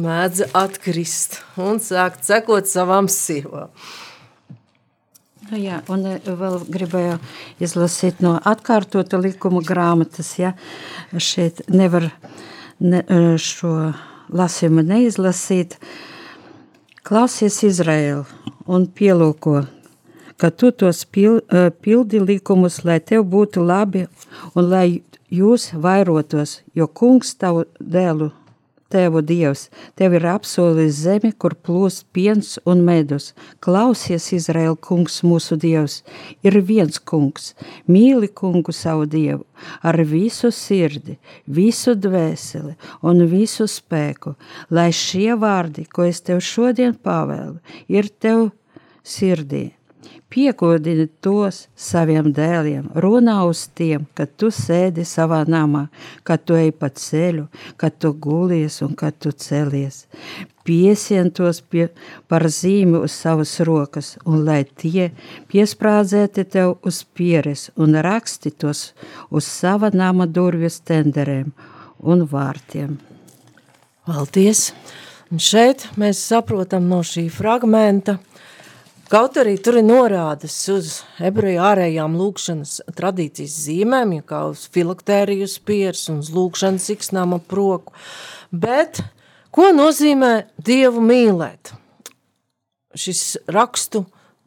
mēdza 0.00 0.50
atkrist 0.54 1.40
un 1.58 1.80
sākt 1.82 2.26
sekot 2.28 2.68
savām 2.70 3.08
sievām. 3.10 3.72
Nu 5.50 5.58
jā, 5.58 5.80
un 5.90 6.04
e, 6.06 6.18
vēl 6.22 6.60
gribēju 6.70 7.16
izlasīt 7.62 8.20
no 8.22 8.36
atkārtota 8.46 9.18
likuma 9.18 9.64
grāmatas, 9.66 10.36
ja 10.38 10.52
šeit 11.16 11.64
nevar 11.72 12.06
ne, 12.78 13.00
e, 13.02 13.34
šo 13.40 13.90
lasījumu 14.30 14.84
neizlasīt. 14.86 15.74
Klausies 17.02 17.56
Izraēlu 17.66 18.22
un 18.70 18.86
pielūko, 18.94 19.64
ka 20.40 20.50
tu 20.50 20.70
tos 20.72 21.04
pil, 21.04 21.40
e, 21.52 21.68
pildi 21.84 22.20
likumus, 22.24 22.80
lai 22.88 22.98
tev 23.04 23.26
būtu 23.28 23.60
labi 23.60 24.06
un 24.56 24.70
lai 24.72 25.02
jūs 25.30 25.70
vairotos, 25.86 26.60
jo 26.74 26.86
kungs 26.88 27.34
tavu 27.36 27.66
dēlu, 27.78 28.30
tevu 28.90 29.20
dievs, 29.22 29.68
tev 29.94 30.16
ir 30.18 30.24
apsolis 30.32 30.96
zemi, 31.04 31.30
kur 31.30 31.54
plūst 31.54 32.06
piens 32.16 32.56
un 32.66 32.80
medus. 32.86 33.30
Klausies, 33.62 34.30
Izraēl 34.34 34.74
kungs, 34.82 35.20
mūsu 35.22 35.58
dievs, 35.60 36.00
ir 36.42 36.58
viens 36.66 36.98
kungs, 36.98 37.52
mīli 37.86 38.30
kungu 38.40 38.74
savu 38.74 39.06
dievu, 39.06 39.44
ar 39.86 40.00
visu 40.02 40.50
sirdi, 40.54 41.18
visu 41.46 41.94
dvēseli 41.94 42.74
un 43.06 43.26
visu 43.30 43.68
spēku, 43.70 44.34
lai 44.74 44.88
šie 44.90 45.36
vārdi, 45.38 45.86
ko 45.86 46.08
es 46.08 46.24
tev 46.24 46.42
šodien 46.42 46.96
pavēlu, 46.96 47.60
ir 47.92 48.10
tev 48.18 48.48
sirdī 49.06 49.68
Piekodini 50.30 51.08
tos 51.24 51.64
saviem 51.74 52.28
dēliem, 52.34 52.86
runā 53.02 53.40
uz 53.48 53.64
tiem, 53.74 54.04
kad 54.14 54.30
tu 54.38 54.52
sēdi 54.54 55.02
savā 55.08 55.40
namā, 55.50 55.88
kad 56.22 56.44
tu 56.46 56.54
ej 56.54 56.70
pa 56.78 56.86
ceļu, 56.94 57.48
kad 57.80 57.96
tu 57.98 58.12
gulies 58.14 58.78
un 58.86 58.94
kad 58.94 59.18
tu 59.18 59.32
celies. 59.34 60.04
Piesien 60.62 61.32
tos 61.34 61.58
pie, 61.60 61.88
par 62.30 62.46
zīmi 62.46 63.00
uz 63.00 63.16
savas 63.16 63.56
rokas, 63.66 64.14
un 64.22 64.44
lai 64.46 64.62
tie 64.64 65.10
piesprādzēti 65.50 66.46
tev 66.54 66.76
uz 66.86 67.02
pieres 67.02 67.68
un 67.74 67.98
raksti 67.98 68.54
tos 68.54 68.92
uz 69.34 69.50
sava 69.50 69.90
nama 69.90 70.30
durvju 70.30 70.70
stenderēm 70.70 71.50
un 72.06 72.26
vārtiem. 72.30 73.00
Paldies! 74.06 74.70
Un 75.30 75.38
šeit 75.38 75.84
mēs 75.94 76.18
saprotam 76.26 76.88
no 76.90 77.04
šī 77.06 77.28
fragmenta, 77.30 78.16
Kaut 79.10 79.34
arī 79.42 79.56
tur 79.58 79.74
ir 79.80 79.82
norādes 79.82 80.54
uz 80.70 81.00
ebreju 81.18 81.58
ārējām 81.66 82.12
lūkšanas 82.14 82.76
tradīcijas 82.94 83.56
zīmēm, 83.64 84.12
ja 84.20 84.22
kā 84.22 84.44
uz 84.52 84.68
filaktēriju 84.70 85.48
spiers 85.50 86.04
un 86.12 86.20
uz 86.22 86.28
lūkšanas 86.30 86.86
iksnām 86.94 87.34
ap 87.34 87.50
roku, 87.50 87.90
bet 88.54 89.00
ko 89.50 89.72
nozīmē 89.74 90.30
Dievu 90.62 91.02
mīlēt? 91.02 91.72
Šis 92.94 93.24
rakstu 93.50 94.04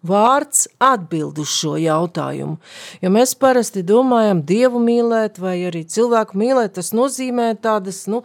vārds 0.08 0.69
atbild 0.80 1.43
uz 1.43 1.52
šo 1.52 1.73
jautājumu, 1.84 2.56
jo 3.04 3.12
mēs 3.12 3.36
parasti 3.43 3.84
domājam 3.84 4.45
Dievu 4.47 4.80
mīlēt 4.80 5.43
vai 5.43 5.58
arī 5.67 5.84
cilvēku 5.84 6.39
mīlēt, 6.39 6.78
tas 6.80 6.93
nozīmē 6.95 7.49
tādas, 7.60 8.06
nu, 8.08 8.23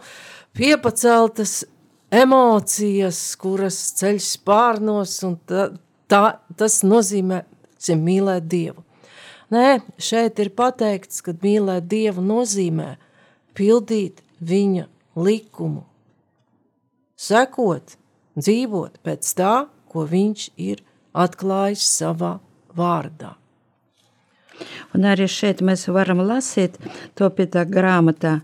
piepaceltas 0.55 1.65
emocijas, 2.15 3.21
kuras 3.43 3.83
ceļ 3.99 4.23
spārnos 4.23 5.19
un 5.27 5.35
tā, 5.43 5.67
tā, 6.11 6.39
tas 6.59 6.81
nozīmē 6.83 7.43
mīlēt 7.79 8.47
Dievu. 8.51 8.83
Nē, 9.49 9.79
šeit 9.97 10.39
ir 10.43 10.51
pateikts, 10.53 11.23
ka 11.25 11.33
mīlēt 11.33 11.87
Dievu 11.89 12.21
nozīmē 12.21 12.97
pildīt 13.57 14.21
viņa 14.39 14.85
likumu, 15.17 15.85
sekot, 17.17 17.95
dzīvot 18.37 18.99
pēc 19.03 19.33
tā, 19.39 19.53
ko 19.89 20.05
viņš 20.05 20.49
ir 20.61 20.83
atklājis 21.17 21.87
savā 21.97 22.37
vārdā. 22.77 23.33
Un 24.93 25.07
arī 25.07 25.27
šeit 25.31 25.63
mēs 25.65 25.87
varam 25.89 26.21
lasīt 26.27 26.77
to 27.17 27.29
pie 27.33 27.47
tā 27.49 27.63
grāmatā, 27.65 28.39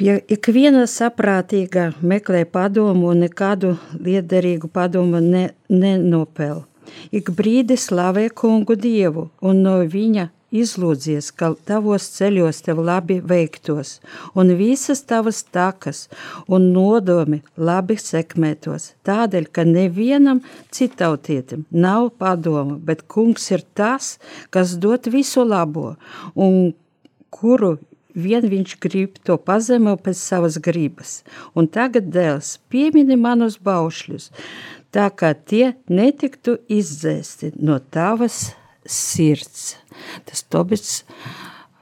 Pie 0.00 0.14
ikviena 0.32 0.86
saprātīga 0.88 1.90
meklē 2.00 2.46
padomu 2.48 3.10
un 3.12 3.18
nekādu 3.20 3.74
liederīgu 4.00 4.70
padomu 4.72 5.18
ne, 5.20 5.42
nenopel. 5.68 6.62
Ik 7.12 7.28
brīdi 7.36 7.76
slavē 7.76 8.30
kungu 8.32 8.78
dievu 8.80 9.26
un 9.44 9.60
no 9.66 9.74
viņa 9.84 10.24
izlūdzies, 10.56 11.28
ka 11.36 11.50
tavos 11.68 12.06
ceļos 12.14 12.62
tev 12.64 12.80
labi 12.86 13.18
veiktos, 13.20 13.98
un 14.32 14.54
visas 14.56 15.04
tavas 15.04 15.42
takas 15.44 16.06
un 16.48 16.70
nodomi 16.72 17.42
labi 17.60 17.98
sekmētos. 18.00 18.94
Tādēļ, 19.04 19.50
ka 19.52 19.68
nevienam 19.68 20.40
citautietim 20.72 21.68
nav 21.70 22.08
padoma, 22.16 22.80
bet 22.80 23.04
kungs 23.04 23.52
ir 23.52 23.68
tas, 23.76 24.14
kas 24.48 24.78
dot 24.80 25.12
visu 25.12 25.44
labo, 25.44 25.90
un 26.32 26.72
kuru 27.28 27.76
vien 28.22 28.46
viņš 28.46 28.76
grib 28.82 29.18
to 29.26 29.36
pazemo 29.40 29.96
pēc 30.00 30.20
savas 30.20 30.58
gribas. 30.62 31.20
Un 31.54 31.68
tagad, 31.68 32.10
dēls, 32.14 32.58
piemini 32.72 33.18
manus 33.20 33.58
baušļus, 33.62 34.30
tā 34.94 35.10
kā 35.14 35.34
tie 35.34 35.74
netiktu 35.88 36.58
izdzēsti 36.68 37.54
no 37.60 37.78
tavas 37.92 38.50
sirds. 38.86 39.76
Tas 40.26 40.44
Tobits 40.48 41.00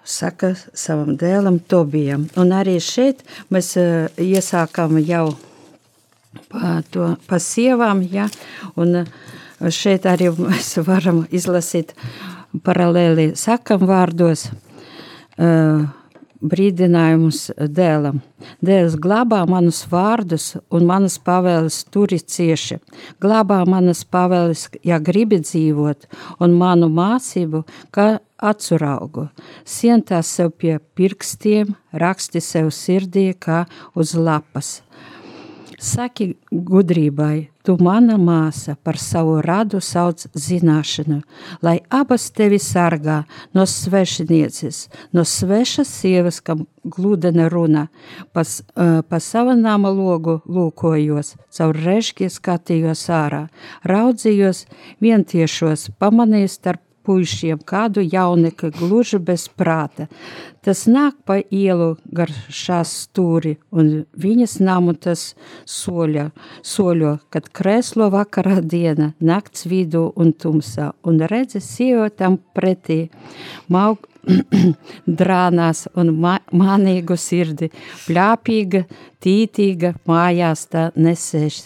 saka 0.09 0.55
savam 0.75 1.17
dēlam 1.21 1.59
Tobijam. 1.69 2.27
Un 2.41 2.53
arī 2.57 2.79
šeit 2.83 3.23
mēs 3.53 3.75
uh, 3.81 4.09
iesākām 4.17 4.99
jau 5.05 5.27
pa, 6.49 6.79
to, 6.93 7.13
pa 7.29 7.41
sievām, 7.43 8.03
ja, 8.13 8.29
un 8.81 9.03
uh, 9.03 9.13
šeit 9.75 10.09
arī 10.09 10.31
mēs 10.39 10.77
varam 10.87 11.25
izlasīt 11.35 11.95
paralēli 12.65 13.33
sakam 13.37 13.85
vārdos, 13.89 14.49
uh, 14.49 15.85
brīdinājumus 16.41 17.49
dēlam. 17.59 18.21
Dēls 18.65 18.97
glābā 19.03 19.43
manus 19.51 19.83
vārdus 19.91 20.53
un 20.71 20.87
manas 20.87 21.19
pavēles 21.23 21.81
turi 21.93 22.21
cieši. 22.21 22.79
Glābā 23.23 23.65
manas 23.69 24.05
pavēles, 24.05 24.69
ja 24.87 25.01
gribi 25.03 25.41
dzīvot, 25.43 26.09
un 26.41 26.57
manu 26.59 26.91
mācību, 26.93 27.65
kā 27.95 28.19
atsuraugu. 28.39 29.29
Sientās 29.67 30.31
sev 30.31 30.53
pie 30.59 30.79
pirkstiem, 30.99 31.75
raksti 31.93 32.43
sev 32.45 32.71
sirdī 32.75 33.33
kā 33.35 33.65
uz 33.99 34.15
lapas. 34.15 34.79
Saki 35.79 36.33
gudrībai, 36.51 37.53
tu 37.63 37.77
mana 37.79 38.17
māsa 38.19 38.73
par 38.83 38.97
savu 38.99 39.37
radu 39.45 39.79
sauc 39.79 40.25
zināšanu, 40.35 41.21
lai 41.63 41.77
abas 41.95 42.25
tevi 42.35 42.59
sargā 42.59 43.21
no 43.55 43.63
svešinieces, 43.63 44.89
no 45.15 45.23
svešas 45.23 45.93
sievas, 46.01 46.41
kam 46.43 46.67
gludena 46.83 47.47
runa, 47.53 47.87
pas, 48.35 48.57
uh, 48.75 49.05
pa 49.07 49.23
sava 49.23 49.55
nama 49.55 49.93
logu 49.95 50.41
lūkojos, 50.51 51.37
caur 51.55 51.79
režģi 51.87 52.27
skatījos 52.41 53.07
ārā, 53.15 53.45
raudzījos 53.87 54.65
vientiešos, 55.05 55.93
pamanīju 56.03 56.51
starp 56.59 56.83
puišiem, 57.09 57.63
kādu 57.65 58.05
jaunekli 58.05 58.69
gluži 58.77 59.19
bez 59.25 59.47
prāta. 59.49 60.09
Tas 60.65 60.85
nāk 60.91 61.17
pa 61.25 61.39
ielu 61.41 61.95
gar 62.13 62.29
šās 62.53 62.93
stūri, 63.07 63.55
un 63.73 64.05
viņas 64.21 64.59
namu 64.61 64.93
tas 64.93 65.31
soļa, 65.65 66.27
soļo, 66.67 67.15
kad 67.33 67.49
kreslo 67.57 68.11
vakarā 68.13 68.59
diena, 68.61 69.15
nakts 69.25 69.65
vidū 69.71 70.11
un 70.21 70.35
tumsā, 70.37 70.91
un 71.09 71.23
redze 71.33 71.63
sievietām 71.65 72.37
pretī, 72.53 73.07
maug, 73.73 74.05
drānās 75.23 75.87
un 75.97 76.13
ma 76.21 76.37
manīgu 76.53 77.17
sirdi, 77.17 77.71
pļāpīga, 78.05 78.85
tītīga, 79.25 79.95
mājās 80.11 80.67
tā 80.69 80.91
nesēž. 81.01 81.63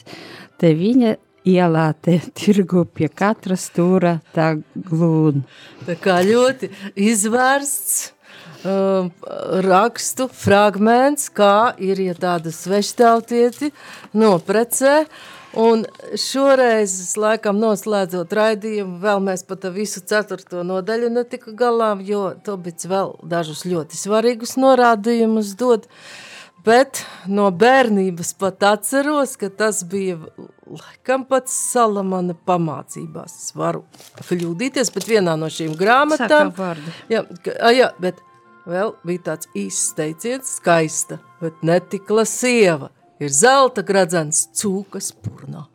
Te 0.63 0.71
viņa 0.79 1.17
ielā 1.49 1.91
te 2.03 2.19
tirgu 2.39 2.85
pie 2.87 3.09
katra 3.09 3.59
stūra 3.59 4.19
tā 4.35 4.55
glūna. 4.75 5.45
Tā 5.87 5.97
kā 6.01 6.21
ļoti 6.27 6.71
izvērsts 6.95 8.13
um, 8.65 9.13
rakstu 9.67 10.29
fragments, 10.33 11.29
kā 11.35 11.75
ir, 11.83 12.03
ja 12.03 12.17
tāda 12.19 12.55
sveštautieti 12.55 13.73
noprecē, 14.15 15.03
Un 15.53 15.83
šoreiz, 16.17 16.95
laikam, 17.21 17.59
noslēdzot 17.61 18.31
raidījumu, 18.33 18.97
vēl 19.03 19.19
mēs 19.21 19.43
pat 19.45 19.67
visu 19.75 20.01
ceturto 20.01 20.63
nodaļu 20.65 21.11
netika 21.13 21.53
galā, 21.53 21.91
jo 22.01 22.31
Tobits 22.45 22.89
vēl 22.89 23.13
dažus 23.29 23.67
ļoti 23.69 24.01
svarīgus 24.01 24.57
norādījumus 24.57 25.53
dod. 25.61 25.85
Bet 26.63 27.03
no 27.27 27.49
bērnības 27.51 28.33
pat 28.39 28.63
atceros, 28.69 29.35
ka 29.41 29.49
tas 29.51 29.83
bija 29.91 30.19
laikam 30.71 31.25
pats 31.27 31.55
Salamana 31.73 32.37
pamācībās. 32.49 33.35
Es 33.43 33.57
varu 33.59 33.83
kļūdīties, 34.23 34.93
bet 34.95 35.09
vienā 35.11 35.35
no 35.41 35.51
šīm 35.51 35.75
grāmatām. 35.79 36.55
Jā, 37.11 37.25
jā, 37.75 37.91
bet 38.03 38.23
vēl 38.69 38.95
bija 39.03 39.27
tāds 39.33 39.51
īsts 39.59 39.97
teiciens, 39.99 40.57
skaista, 40.63 41.19
bet 41.43 41.65
netikla 41.67 42.27
sieva– 42.29 42.93
ir 43.23 43.31
zelta 43.35 43.85
gradzens 43.87 44.47
cūkas 44.59 45.13
purnā. 45.23 45.67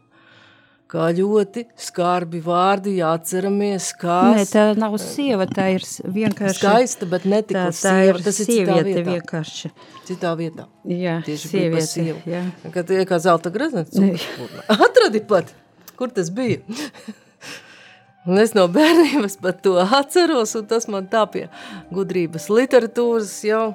Kā 0.88 1.10
ļoti 1.12 1.66
skarbi 1.84 2.40
vārdi 2.44 2.94
jāatceramies, 3.02 3.90
kā... 4.00 4.18
Nē, 4.38 4.46
tā 4.48 4.64
nav 4.80 4.94
sieva, 5.04 5.44
tā 5.52 5.66
ir 5.76 5.84
vienkārši... 6.16 6.62
Skaista, 6.62 7.10
bet 7.12 7.26
netika 7.28 7.66
tā, 7.66 7.74
tā 7.76 7.96
sieva, 7.98 8.22
tas 8.24 8.40
ir 8.40 8.48
citā 8.48 8.78
vietā. 8.88 9.04
vienkārši. 9.10 9.72
Citā 10.08 10.32
vietā. 10.40 10.70
Jā, 10.88 11.18
Tieši 11.28 11.52
sieviete, 11.52 11.90
sievu. 11.92 12.22
jā. 12.32 12.46
Kad 12.72 12.96
ir 12.96 13.04
kā 13.10 13.20
zelta 13.20 13.52
cūkas 13.52 14.28
purnā. 14.38 14.64
Atradi 14.88 15.24
pat, 15.28 15.52
kur 16.00 16.14
tas 16.16 16.32
bija. 16.32 16.64
Un 18.28 18.40
es 18.42 18.52
no 18.56 18.66
bērnības 18.72 19.38
pat 19.40 19.62
to 19.64 19.78
atceros, 19.80 20.52
un 20.60 20.66
tas 20.68 20.88
man 20.92 21.06
tā 21.08 21.24
pie 21.32 21.46
gudrības 21.96 22.50
literatūras 22.52 23.32
jau 23.48 23.70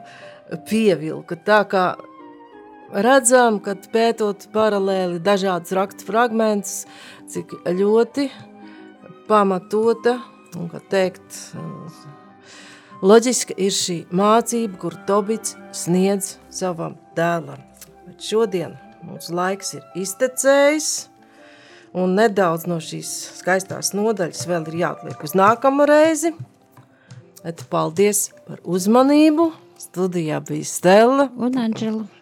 pievilka. 0.69 1.39
Tā 1.41 1.63
kā 1.69 1.85
redzam, 2.93 3.59
ka 3.63 3.75
pētot 3.93 4.49
paralēli 4.55 5.21
dažādas 5.25 5.73
rakstu 5.77 6.07
fragmentus, 6.09 6.85
cik 7.33 7.55
ļoti 7.67 8.29
pamatota 9.29 10.19
un, 10.59 10.69
kā 10.73 10.81
teikt, 10.93 11.39
loģiska 13.03 13.57
ir 13.57 13.75
šī 13.77 13.99
mācība, 14.13 14.79
kur 14.83 14.99
Tobits 15.09 15.57
sniedz 15.77 16.37
savam 16.53 16.99
dēlam. 17.17 17.63
Bet 18.07 18.23
šodien 18.29 18.77
mūsu 19.07 19.35
laiks 19.37 19.75
ir 19.79 19.87
iztecējis, 19.99 20.93
un 21.97 22.17
nedaudz 22.19 22.69
no 22.71 22.79
šīs 22.83 23.11
skaistās 23.41 23.93
nodaļas 23.97 24.47
vēl 24.49 24.69
ir 24.73 24.81
jāatliek 24.85 25.25
uz 25.25 25.37
nākamu 25.39 25.89
reizi. 25.89 26.33
Et 27.43 27.59
paldies 27.73 28.29
par 28.47 28.61
uzmanību. 28.63 29.51
Studijā 29.83 30.39
bija 30.47 30.69
Stella 30.69 31.27
un 31.35 31.59
Anģela. 31.59 32.22